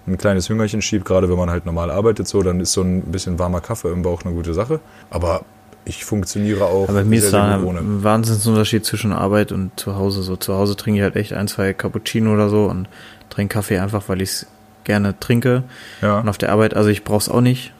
[0.06, 3.02] ein kleines Hüngerchen schiebt, gerade wenn man halt normal arbeitet, so, dann ist so ein
[3.02, 4.80] bisschen warmer Kaffee im Bauch eine gute Sache.
[5.10, 5.42] Aber
[5.84, 8.02] ich funktioniere auch Aber mir ist da ein.
[8.04, 10.22] Wahnsinnsunterschied zwischen Arbeit und zu Hause.
[10.22, 12.88] So zu Hause trinke ich halt echt ein, zwei Cappuccino oder so und
[13.30, 14.46] trinke Kaffee einfach, weil ich es
[14.84, 15.62] gerne trinke.
[16.02, 16.18] Ja.
[16.20, 17.72] Und auf der Arbeit, also ich brauche es auch nicht.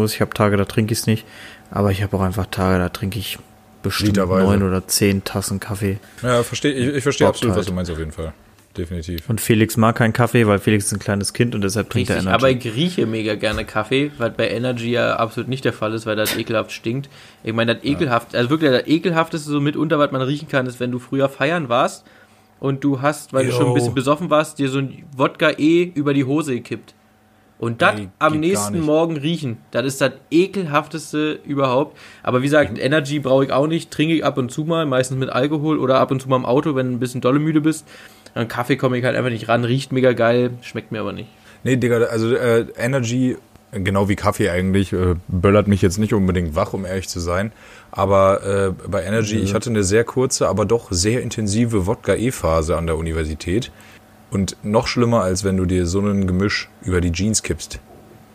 [0.00, 1.24] So, ich habe Tage, da trinke ich es nicht.
[1.70, 3.38] Aber ich habe auch einfach Tage, da trinke ich
[3.82, 5.98] bestimmt neun oder zehn Tassen Kaffee.
[6.22, 7.68] Ja, verstehe, ich, ich verstehe absolut, was halt.
[7.68, 8.32] du meinst auf jeden Fall.
[8.76, 9.28] Definitiv.
[9.30, 12.16] Und Felix mag keinen Kaffee, weil Felix ist ein kleines Kind und deshalb trinkt er
[12.16, 12.44] Richtig, Energy.
[12.44, 16.06] aber ich rieche mega gerne Kaffee, was bei Energy ja absolut nicht der Fall ist,
[16.06, 17.08] weil das ekelhaft stinkt.
[17.44, 20.80] Ich meine, das ekelhaft, also wirklich das ekelhafteste so mitunter, was man riechen kann, ist,
[20.80, 22.04] wenn du früher feiern warst
[22.58, 23.58] und du hast, weil du Jo.
[23.58, 26.94] schon ein bisschen besoffen warst, dir so ein Wodka eh über die Hose gekippt.
[27.58, 28.80] Und das Nee, am nächsten.
[28.80, 31.96] Morgen riechen, das ist das ekelhafteste überhaupt.
[32.22, 35.18] Aber wie gesagt, Energy brauche ich auch nicht, trinke ich ab und zu mal, meistens
[35.18, 37.60] mit Alkohol oder ab und zu mal im Auto, wenn du ein bisschen dolle müde
[37.60, 37.86] bist.
[38.34, 41.28] An Kaffee komme ich halt einfach nicht ran, riecht mega geil, schmeckt mir aber nicht.
[41.62, 43.36] Nee, Digga, also äh, Energy,
[43.70, 47.52] genau wie Kaffee eigentlich, äh, böllert mich jetzt nicht unbedingt wach, um ehrlich zu sein.
[47.92, 52.86] Aber äh, bei Energy, ich hatte eine sehr kurze, aber doch sehr intensive Wodka-E-Phase an
[52.86, 53.70] der Universität.
[54.34, 57.78] Und noch schlimmer, als wenn du dir so ein Gemisch über die Jeans kippst,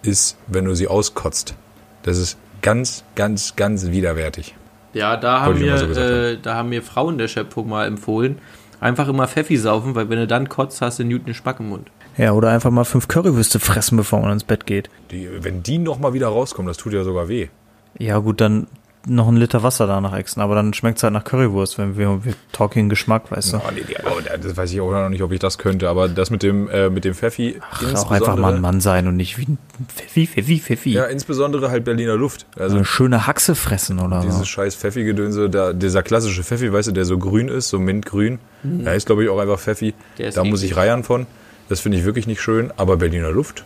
[0.02, 1.56] ist, wenn du sie auskotzt.
[2.04, 4.56] Das ist ganz, ganz, ganz widerwärtig.
[4.93, 8.39] Ja, da haben, mir, so äh, da haben mir Frauen der Schöpfung mal empfohlen,
[8.80, 11.68] einfach immer Pfeffi saufen, weil wenn du dann kotzt, hast du Newton den Spack im
[11.68, 11.89] Mund.
[12.16, 14.89] ja, oder einfach mal fünf Currywürste fressen, bevor man ins Bett geht.
[15.12, 17.50] Die, wenn die nochmal wieder rauskommen, das tut ja sogar weh.
[17.97, 18.68] Ja, gut, dann
[19.10, 22.24] noch ein Liter Wasser danach exen, aber dann schmeckt es halt nach Currywurst, wenn wir,
[22.24, 23.57] wir talking Geschmack, weißt du.
[23.57, 26.07] Oh, nee, die, oh, das weiß ich auch noch nicht, ob ich das könnte, aber
[26.07, 27.60] das mit dem, äh, mit dem Pfeffi.
[27.72, 29.57] Ach, auch einfach mal ein Mann sein und nicht wie ein
[29.88, 30.91] Pfeffi, Pfeffi, Pfeffi.
[30.91, 32.45] Ja, insbesondere halt Berliner Luft.
[32.57, 34.45] Also eine schöne Haxe fressen oder dieses so.
[34.45, 38.39] scheiß Pfeffi-Gedönse, dieser klassische Pfeffi, weißt du, der so grün ist, so mintgrün.
[38.64, 39.93] Da ist, glaube ich, auch einfach Pfeffi.
[40.18, 41.28] Der Da muss ich reiern von.
[41.70, 43.64] Das finde ich wirklich nicht schön, aber Berliner Luft,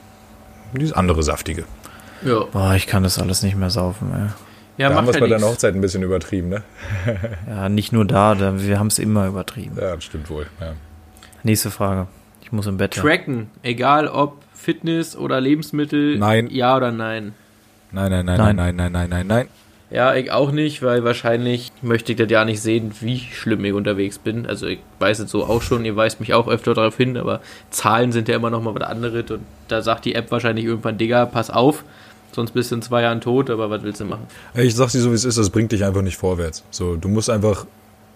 [0.73, 1.63] die ist andere saftige.
[2.25, 4.29] Ja, Boah, ich kann das alles nicht mehr saufen, ey.
[4.77, 5.51] Ja da haben wir macht es ja bei deiner nichts.
[5.53, 6.63] Hochzeit ein bisschen übertrieben, ne?
[7.47, 9.75] Ja, nicht nur da, da wir haben es immer übertrieben.
[9.79, 10.47] Ja, das stimmt wohl.
[10.59, 10.73] Ja.
[11.43, 12.07] Nächste Frage.
[12.41, 12.95] Ich muss im Bett.
[12.95, 13.01] Ja.
[13.01, 16.47] Tracken, egal ob Fitness oder Lebensmittel, Nein.
[16.49, 17.33] ja oder nein.
[17.91, 18.55] Nein, nein, nein, Nein.
[18.55, 19.47] nein, nein, nein, nein, nein.
[19.91, 23.73] Ja, ich auch nicht, weil wahrscheinlich möchte ich das ja nicht sehen, wie schlimm ich
[23.73, 24.47] unterwegs bin.
[24.47, 27.41] Also ich weiß es so auch schon, ihr weist mich auch öfter darauf hin, aber
[27.69, 30.97] Zahlen sind ja immer noch mal was anderes und da sagt die App wahrscheinlich irgendwann,
[30.97, 31.83] Digga, pass auf,
[32.33, 34.27] Sonst bist du in zwei Jahren tot, aber was willst du machen?
[34.55, 36.63] Ich sag dir so, wie es ist, das bringt dich einfach nicht vorwärts.
[36.71, 37.65] So, du musst einfach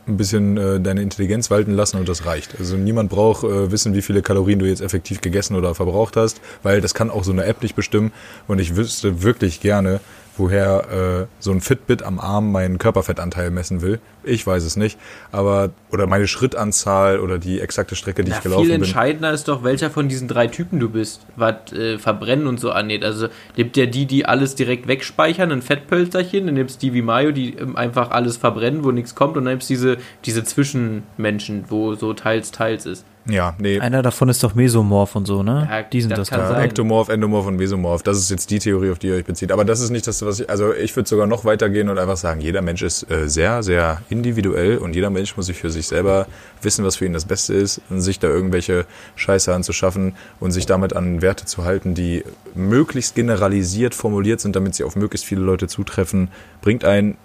[0.08, 2.56] ein bisschen äh, deine Intelligenz walten lassen und das reicht.
[2.60, 6.40] Also niemand braucht äh, wissen, wie viele Kalorien du jetzt effektiv gegessen oder verbraucht hast,
[6.64, 8.12] weil das kann auch so eine App nicht bestimmen.
[8.48, 10.00] Und ich wüsste wirklich gerne,
[10.38, 14.00] woher äh, so ein Fitbit am Arm meinen Körperfettanteil messen will.
[14.24, 15.00] Ich weiß es nicht.
[15.32, 18.82] Aber, oder meine Schrittanzahl oder die exakte Strecke, die Ja, ich gelaufen viel bin.
[18.84, 22.72] entscheidender ist doch, welcher von diesen drei Typen du bist, was äh, Verbrennen und so
[22.72, 23.04] angeht.
[23.04, 27.32] Also gibt ja die, die alles direkt wegspeichern, ein Fettpölzerchen, dann nimmst die wie Mayo,
[27.32, 31.96] die ähm, einfach alles verbrennen, wo nichts kommt, und dann nimmst diese, diese Zwischenmenschen, wo
[31.96, 33.06] so teils, teils ist.
[33.30, 33.80] Ja, nee.
[33.80, 35.68] Einer davon ist doch Mesomorph und so, ne?
[35.70, 36.64] Ja, Die sind das das, sein.
[36.64, 38.04] Ektomorph, Endomorph und Mesomorph.
[38.04, 39.52] Das ist jetzt die Theorie, auf die ihr euch bezieht.
[39.52, 42.18] Aber das ist nicht das, was ich, also ich würde sogar noch weitergehen und einfach
[42.18, 45.88] sagen, jeder Mensch ist äh, sehr, sehr individuell und jeder Mensch muss sich für sich
[45.88, 46.28] selber
[46.62, 50.66] wissen, was für ihn das Beste ist und sich da irgendwelche Scheiße anzuschaffen und sich
[50.66, 52.24] damit an Werte zu halten, die
[52.56, 56.30] möglichst generalisiert formuliert sind, damit sie auf möglichst viele Leute zutreffen,
[56.62, 57.18] bringt einen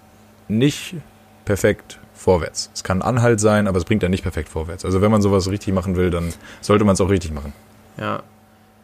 [0.47, 0.95] nicht
[1.45, 2.69] perfekt vorwärts.
[2.73, 4.85] Es kann ein Anhalt sein, aber es bringt einen nicht perfekt vorwärts.
[4.85, 7.53] Also wenn man sowas richtig machen will, dann sollte man es auch richtig machen.
[7.97, 8.23] Ja.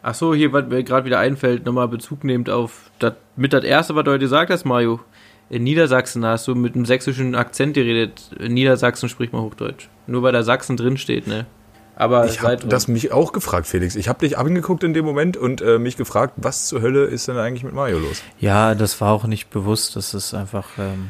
[0.01, 3.63] Ach so, hier, was mir gerade wieder einfällt, nochmal Bezug nehmend auf das, mit das
[3.65, 5.01] erste, was du heute gesagt hast, Mario.
[5.49, 8.31] In Niedersachsen hast du mit einem sächsischen Akzent geredet.
[8.39, 9.89] In Niedersachsen spricht man Hochdeutsch.
[10.07, 11.47] Nur weil da Sachsen drin steht, ne?
[11.95, 13.97] Aber Ich habe das mich auch gefragt, Felix.
[13.97, 17.27] Ich habe dich angeguckt in dem Moment und äh, mich gefragt, was zur Hölle ist
[17.27, 18.21] denn eigentlich mit Mario los?
[18.39, 19.97] Ja, das war auch nicht bewusst.
[19.97, 20.65] Das ist einfach.
[20.77, 21.09] Ähm,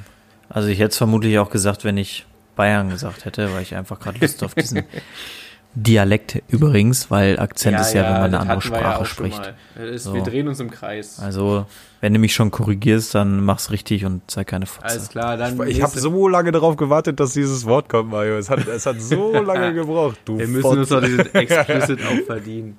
[0.50, 2.26] also ich hätte es vermutlich auch gesagt, wenn ich
[2.56, 4.84] Bayern gesagt hätte, weil ich einfach gerade Lust auf diesen
[5.76, 9.54] Dialekt übrigens, weil Akzent ist ja, wenn man eine andere ja Sprache schon spricht.
[9.80, 10.16] ist, So.
[10.16, 11.20] Wir drehen uns im Kreis.
[11.20, 11.68] Also,
[12.02, 14.88] wenn du mich schon korrigierst, dann mach's richtig und sei keine Fotze.
[14.88, 15.54] Alles klar, dann.
[15.68, 18.38] Ich habe nächste- so lange darauf gewartet, dass dieses Wort kommt, Mario.
[18.40, 20.18] Es hat, es hat so lange gebraucht.
[20.26, 21.08] Du Wir müssen uns doch Fotze.
[21.18, 22.78] diesen Explicit auch verdienen.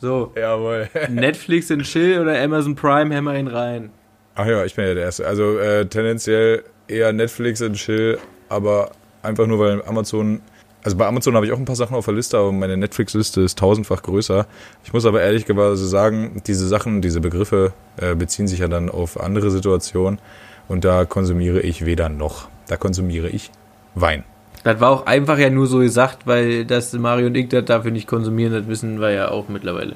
[0.00, 0.88] So, Jawohl.
[1.10, 3.90] Netflix in Chill oder Amazon Prime, hämmer ihn rein.
[4.36, 5.26] Ach ja, ich bin ja der Erste.
[5.26, 8.18] Also äh, tendenziell eher Netflix und Chill,
[8.48, 8.90] aber
[9.22, 10.40] einfach nur, weil Amazon...
[10.84, 13.40] Also bei Amazon habe ich auch ein paar Sachen auf der Liste, aber meine Netflix-Liste
[13.42, 14.46] ist tausendfach größer.
[14.84, 19.20] Ich muss aber ehrlicherweise sagen, diese Sachen, diese Begriffe äh, beziehen sich ja dann auf
[19.20, 20.20] andere Situationen
[20.68, 22.48] und da konsumiere ich weder noch.
[22.68, 23.50] Da konsumiere ich
[23.96, 24.22] Wein.
[24.62, 27.90] Das war auch einfach ja nur so gesagt, weil das Mario und ich das dafür
[27.90, 29.94] nicht konsumieren, das wissen wir ja auch mittlerweile.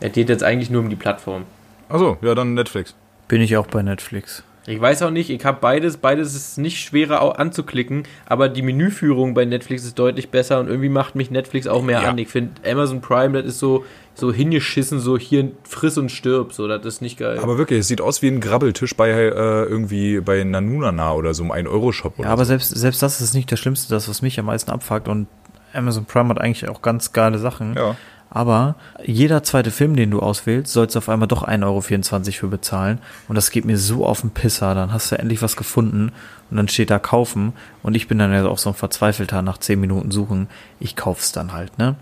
[0.00, 1.44] Es geht jetzt eigentlich nur um die Plattform.
[1.88, 2.94] Achso, ja, dann Netflix.
[3.28, 4.44] Bin ich auch bei Netflix.
[4.66, 9.34] Ich weiß auch nicht, ich habe beides, beides ist nicht schwerer anzuklicken, aber die Menüführung
[9.34, 12.10] bei Netflix ist deutlich besser und irgendwie macht mich Netflix auch mehr Ja.
[12.10, 12.18] an.
[12.18, 13.84] Ich finde Amazon Prime, das ist so,
[14.14, 17.40] so hingeschissen, so hier friss und stirb, so, das ist nicht geil.
[17.42, 19.30] Aber wirklich, es sieht aus wie ein Grabbeltisch bei äh,
[19.64, 22.50] irgendwie bei Nanunana oder so einem 1-Euro-Shop oder Ja, aber so.
[22.50, 25.08] selbst, selbst das ist nicht das Schlimmste, das, was mich am meisten abfuckt.
[25.08, 25.26] Und
[25.72, 27.74] Amazon Prime hat eigentlich auch ganz geile Sachen.
[27.74, 27.96] Ja.
[28.34, 31.82] Aber jeder zweite Film, den du auswählst, sollst du auf einmal doch 1,24 Euro
[32.32, 32.98] für bezahlen.
[33.28, 34.74] Und das geht mir so auf den Pisser.
[34.74, 36.12] Dann hast du endlich was gefunden
[36.50, 37.52] und dann steht da kaufen.
[37.82, 40.48] Und ich bin dann ja auch so ein Verzweifelter nach 10 Minuten suchen.
[40.80, 41.96] Ich kauf's dann halt, ne?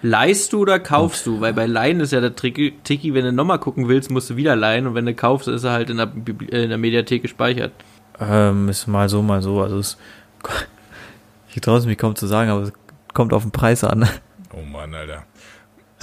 [0.00, 1.42] Leihst du oder kaufst du?
[1.42, 4.36] Weil bei Leihen ist ja der Tricky, Tricky, wenn du nochmal gucken willst, musst du
[4.36, 6.10] wieder leihen und wenn du kaufst, ist er halt in der,
[6.50, 7.72] äh, in der Mediathek gespeichert.
[8.18, 9.60] Ähm, ist mal so, mal so.
[9.60, 9.98] Also es,
[11.54, 12.72] ich traue es mich kaum zu sagen, aber es
[13.12, 14.08] kommt auf den Preis an.
[14.54, 15.24] Oh Mann, Alter.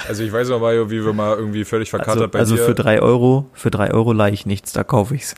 [0.08, 2.64] Also ich weiß noch, Mario, wie wir mal irgendwie völlig verkatert Also, bei also dir.
[2.64, 5.36] für drei Euro, für drei Euro leihe ich nichts, da kaufe ich's.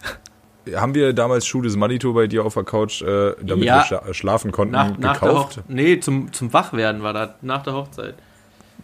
[0.76, 3.78] haben wir damals Schuh des Manitou bei dir auf der Couch, äh, damit Ja.
[3.78, 5.50] wir schla schlafen konnten, Nach, nach der gekauft?
[5.58, 5.64] Hochzeit.
[5.70, 8.16] Nee, zum, zum Wachwerden war das, nach der Hochzeit.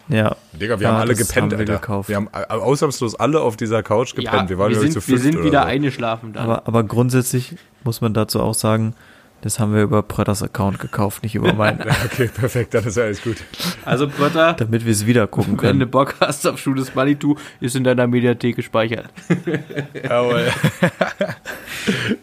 [0.09, 0.35] Ja.
[0.53, 1.73] Digga, wir Ja, haben alle gepennt, haben wir Alter.
[1.73, 2.09] gekauft.
[2.09, 4.49] Wir haben äh, ausnahmslos alle auf dieser Couch gepennt.
[4.49, 5.67] wir waren, wir sind, zu wir fünft sind oder wieder so.
[5.67, 6.43] eingeschlafen dann.
[6.43, 8.95] Aber, aber grundsätzlich muss man dazu auch sagen,
[9.43, 13.21] das haben wir über Pretters Account gekauft, nicht über meinen, Okay, perfekt, dann ist alles
[13.21, 13.35] gut.
[13.83, 15.91] also Potter, damit wir es wieder gucken wenn du können.
[15.91, 19.09] Bock hast auf Schuh des Manitou, ist in deiner Mediathek gespeichert.
[20.03, 20.47] Jawohl.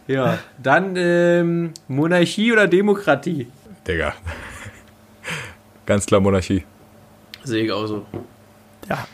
[0.06, 3.48] Ja, dann ähm, Monarchie oder Demokratie?
[3.86, 4.14] Digga.
[5.84, 6.64] Ganz klar Monarchie.
[7.44, 8.06] Sehe ich auch so.
[8.88, 9.06] Ja,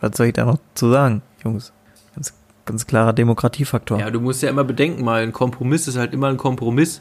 [0.00, 1.72] was soll ich da noch zu sagen, Jungs?
[2.68, 3.98] Ganz, klarer Demokratiefaktor.
[3.98, 7.00] Ja, du musst ja immer bedenken, mal ein Kompromiss ist halt immer ein Kompromiss.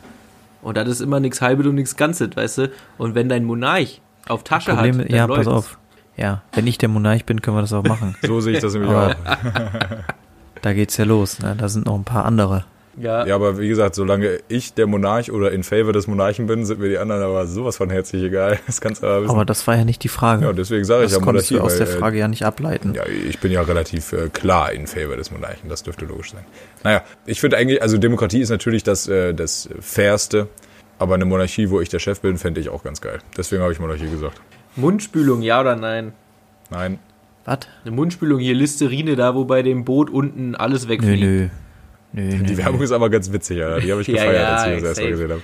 [0.61, 2.71] Und das ist immer nichts Halbes und nichts Ganzes, weißt du?
[2.97, 5.51] Und wenn dein Monarch auf Tasche Problem, hat, dann ja, pass läuft's.
[5.51, 5.77] auf.
[6.17, 8.15] Ja, wenn ich der Monarch bin, können wir das auch machen.
[8.25, 9.13] So sehe ich das nämlich auch.
[10.63, 11.39] Da geht's ja los.
[11.39, 11.55] Ne?
[11.55, 12.65] Da sind noch ein paar andere.
[12.99, 16.65] Ja, Ja, aber wie gesagt, solange ich der Monarch oder in favor des Monarchen bin,
[16.65, 18.57] sind mir die anderen aber sowas von herzlich egal.
[18.65, 19.31] Das kannst du aber wissen.
[19.31, 20.45] Aber das war ja nicht die Frage.
[20.45, 21.69] ja, deswegen sage ich das ja konntest Monarchie.
[21.69, 22.93] du aus weil, der äh, Frage ja nicht ableiten.
[22.95, 26.43] Ja, ich bin ja relativ äh, klar in favor des Monarchen, das dürfte logisch sein.
[26.83, 30.47] Naja, ich finde eigentlich, also Demokratie ist natürlich das, äh, das Fairste,
[30.99, 33.19] aber eine Monarchie, wo ich der Chef bin, fände ich auch ganz geil.
[33.37, 34.41] Deswegen habe ich Monarchie gesagt.
[34.75, 36.13] Mundspülung, ja oder nein?
[36.69, 36.99] Nein,
[37.45, 37.59] Was?
[37.85, 41.21] Eine Mundspülung hier, Listerine, da wo bei dem Boot unten alles wegfliegt.
[41.23, 41.41] nö.
[41.43, 41.49] Nö,
[42.13, 42.57] nö, Die nö.
[42.57, 43.79] Werbung ist aber ganz witzig, ja.
[43.79, 45.41] Die habe ich Ja, gefeiert, ja, als ich das erste Mal gesehen habe.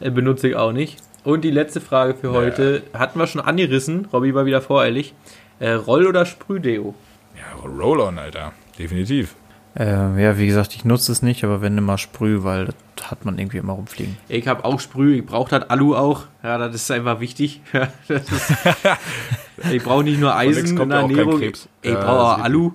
[0.00, 0.98] Äh, benutze ich auch nicht.
[1.24, 4.06] Und die letzte Frage für heute hatten wir schon angerissen.
[4.12, 5.14] Robby war wieder voreilig.
[5.58, 6.94] Äh, Roll- oder Sprühdeo?
[7.36, 8.52] Ja, Roll-On, Alter.
[8.78, 9.34] Definitiv.
[9.76, 13.24] Äh, ja, wie gesagt, ich nutze es nicht, aber wenn immer Sprüh, weil das hat
[13.24, 14.16] man irgendwie immer rumfliegen.
[14.28, 16.24] Ich habe auch Sprüh, ich brauche das Alu auch.
[16.44, 17.60] Ja, das ist einfach wichtig.
[17.72, 18.30] Ja, ist,
[19.72, 21.68] ich brauche nicht nur Eisen in kommt der auch kein Ernährung, Krebs.
[21.82, 22.72] ich Ja, brauche auch Alu.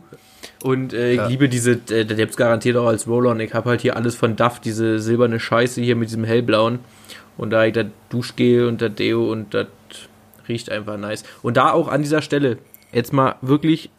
[0.64, 1.28] Und äh, ich Ja.
[1.28, 3.40] liebe diese, äh, der gibt's garantiert auch als Roll-On.
[3.40, 6.80] Ich habe halt hier alles von Duff, diese silberne Scheiße hier mit diesem hellblauen.
[7.38, 9.68] Und da ich das Duschgel und das Deo und das
[10.50, 11.24] riecht einfach nice.
[11.42, 12.58] Und da auch an dieser Stelle,
[12.92, 13.90] jetzt mal wirklich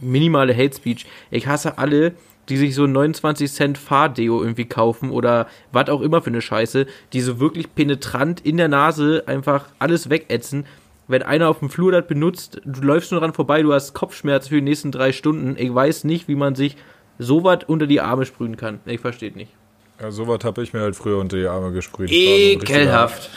[0.00, 1.06] minimale Hate Speech.
[1.30, 2.12] Ich hasse alle,
[2.48, 6.42] die sich so ein 29 Cent Fahrdeo irgendwie kaufen oder was auch immer für eine
[6.42, 10.66] Scheiße, die so wirklich penetrant in der Nase einfach alles wegätzen.
[11.06, 14.48] Wenn einer auf dem Flur das benutzt, du läufst nur dran vorbei, du hast Kopfschmerzen
[14.48, 15.54] für die nächsten drei Stunden.
[15.58, 16.76] Ich weiß nicht, wie man sich
[17.18, 18.80] so was unter die Arme sprühen kann.
[18.86, 19.52] Ich verstehe nicht.
[20.00, 22.10] Ja, sowas habe ich mir halt früher unter die Arme gesprüht.
[22.10, 23.30] Ich war so Ekelhaft.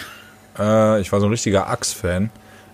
[0.58, 2.32] Äh, ich war so ein richtiger Axe-Fan.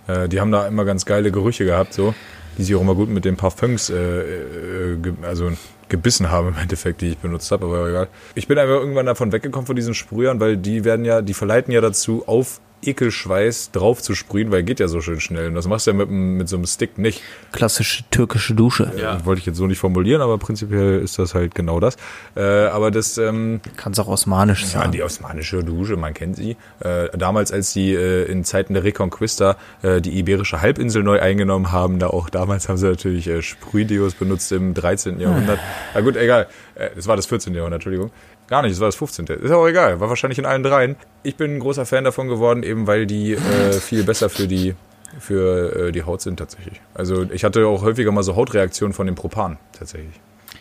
[0.08, 2.14] Äh, die haben da immer ganz geile Gerüche gehabt, so,
[2.58, 5.52] die sich auch immer gut mit den Parfums, äh, äh, ge also
[5.90, 8.08] gebissen haben im Endeffekt, die ich benutzt habe, aber egal.
[8.36, 11.72] Ich bin einfach irgendwann davon weggekommen von diesen Sprühern, weil die werden ja, die verleiten
[11.72, 15.48] ja dazu, auf Ekelschweiß drauf zu sprühen, weil geht ja so schön schnell.
[15.48, 17.22] Und das machst du ja mit, mit so einem Stick nicht.
[17.52, 18.92] Klassische türkische Dusche.
[18.98, 19.18] Ja.
[19.18, 21.98] Äh, wollte ich jetzt so nicht formulieren, aber prinzipiell ist das halt genau das.
[22.36, 24.92] Äh, aber das, ähm, Kann's auch osmanisch ja, sein.
[24.92, 26.58] die osmanische Dusche, man kennt sie.
[26.80, 31.72] Äh, damals, als sie äh, in Zeiten der Reconquista äh, die iberische Halbinsel neu eingenommen
[31.72, 35.20] haben, da auch damals haben sie natürlich äh, Sprühdeos benutzt im 13.
[35.20, 35.60] Jahrhundert.
[35.94, 36.48] Na gut, egal.
[36.76, 37.54] Äh, das war das 14.
[37.54, 38.12] Jahrhundert, Entschuldigung.
[38.48, 39.26] Gar nicht, das war das 15.
[39.28, 40.96] Ist aber egal, war wahrscheinlich in allen dreien.
[41.24, 43.38] Ich bin ein großer Fan davon geworden, eben weil die äh,
[43.74, 44.76] viel besser für die
[45.20, 46.82] für äh, die Haut sind tatsächlich.
[46.94, 50.20] Also ich hatte auch häufiger mal so Hautreaktionen von dem Propan tatsächlich.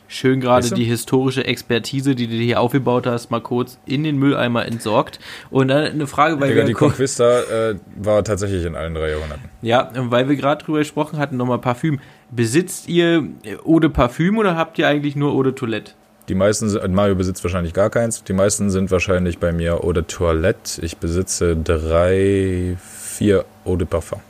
[0.09, 0.77] Schön gerade Weißt du?
[0.77, 5.19] die historische Expertise, die du hier aufgebaut hast, mal kurz in den Mülleimer entsorgt.
[5.51, 9.09] Und dann eine Frage, weil Digga, wir die Conquista äh, war tatsächlich in allen drei
[9.11, 9.49] Jahrhunderten.
[9.63, 11.99] Ja, weil wir gerade drüber gesprochen hatten, nochmal Parfüm.
[12.31, 13.27] Besitzt ihr
[13.65, 15.93] Eau de Parfüm oder habt ihr eigentlich nur Eau de Toilette?
[16.29, 18.23] Die meisten, sind- Mario besitzt wahrscheinlich gar keins.
[18.25, 20.81] Die meisten sind wahrscheinlich bei mir Eau de Toilette.
[20.83, 24.21] Ich besitze drei, vier Eau de Parfum.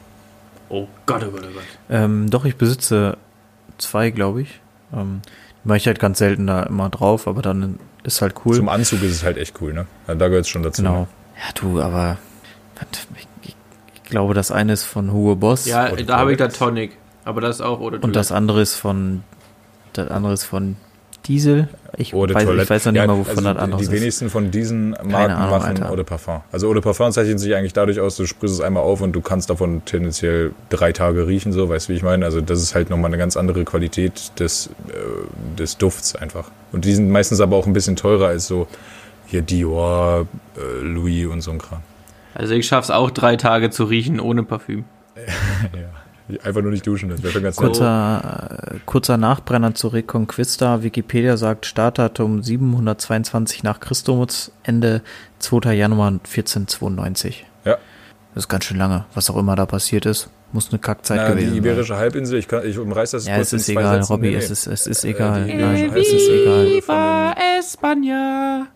[0.68, 1.62] Oh Gott, oh Gott, oh Gott.
[1.90, 3.16] Ähm, doch, ich besitze
[3.78, 4.61] zwei, glaube ich.
[4.95, 5.20] Ähm,
[5.62, 8.57] die mache ich halt ganz selten da immer drauf, aber dann ist halt cool.
[8.57, 9.86] Zum Anzug ist es halt echt cool, ne?
[10.07, 10.82] Da gehört es schon dazu.
[10.82, 11.01] genau.
[11.03, 11.07] Ne?
[11.36, 12.16] Ja, du, aber
[13.45, 13.55] ich,
[14.05, 16.49] glaube, das eine ist von Hugo Boss Ja, Eau da habe ich da.
[16.49, 16.97] Tonic.
[17.24, 18.07] Aber das ist auch Eau de Toilette.
[18.07, 19.22] und das andere ist von
[19.93, 20.76] das andere ist von
[21.26, 21.68] Diesel.
[21.99, 22.62] Ich, Eau de weiß, Toilette.
[22.64, 23.93] ich weiß noch nicht Ja, mal, wovon also das andere Die ist.
[23.93, 25.90] wenigsten von diesen Marken Ahnung, machen Alter.
[25.90, 26.40] Eau de Parfum.
[26.51, 29.12] Also Eau de Parfum zeichnet sich eigentlich dadurch aus, du sprühst es einmal auf und
[29.12, 32.24] du kannst davon tendenziell drei Tage riechen, so, weißt du, wie ich meine?
[32.24, 36.51] Also das ist halt nochmal eine ganz andere Qualität des, äh, des Dufts einfach.
[36.72, 38.66] Und die sind meistens aber auch ein bisschen teurer als so
[39.26, 40.26] hier Dior,
[40.57, 41.80] äh, Louis und so ein Kram.
[42.34, 44.84] Also ich schaff's auch drei Tage zu riechen ohne Parfüm.
[45.16, 45.90] ja.
[46.43, 47.57] Einfach nur nicht duschen, das wäre schon ganz.
[47.57, 50.83] Kurzer, äh, kurzer Nachbrenner zur Reconquista.
[50.83, 55.03] Wikipedia sagt Startdatum 722 nach Christus, Ende
[55.39, 55.72] 2.
[55.74, 57.47] Januar 1492.
[57.64, 57.78] Ja.
[58.35, 60.30] Das ist ganz schön lange, was auch immer da passiert ist.
[60.53, 61.64] Muss eine Kackzeit Na, gewesen die sein.
[61.72, 64.12] iberische Halbinsel, ich, kann, ich umreiß das Ja, kurz es in ist zwei egal, Sätzen.
[64.12, 65.45] Robby, Nee, es ist, es ist Äh, egal.
[65.45, 66.66] die Nein, es ist egal.
[66.66, 66.83] den-
[67.61, 68.66] España.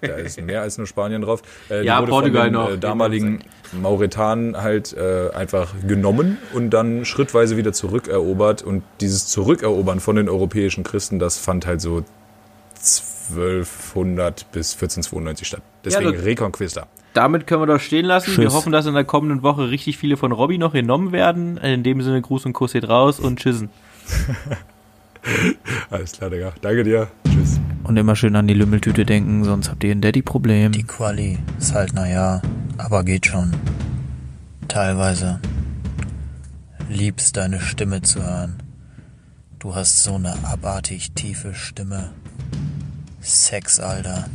[0.00, 1.42] Da ist mehr als nur Spanien drauf.
[1.68, 2.70] Äh, die Ja, wurde Portugal von den, noch.
[2.72, 3.38] Äh, damaligen
[3.72, 8.62] Mauretanen halt äh, einfach genommen und dann schrittweise wieder zurückerobert.
[8.62, 12.04] Und dieses Zurückerobern von den europäischen Christen, das fand halt so
[12.76, 15.62] 1200 bis 1492 statt.
[15.84, 16.86] Deswegen Ja, Reconquista.
[17.14, 18.36] Damit können wir doch stehen lassen.
[18.36, 18.54] Wir Tschüss.
[18.54, 21.58] hoffen, dass in der kommenden Woche richtig viele von Robby noch genommen werden.
[21.58, 23.68] In dem Sinne, Gruß und Kuss geht raus und tschüssen.
[25.90, 26.52] Alles klar, Digga.
[26.62, 27.08] Danke dir.
[27.28, 27.60] Tschüss.
[27.84, 30.72] Und immer schön an die Lümmeltüte denken, sonst habt ihr ein Daddy-Problem.
[30.72, 32.40] Die Quali ist halt naja,
[32.78, 33.52] aber geht schon.
[34.68, 35.40] Teilweise.
[36.88, 38.62] Liebst deine Stimme zu hören.
[39.58, 42.10] Du hast so eine abartig tiefe Stimme.
[43.20, 44.28] Sex, Alter.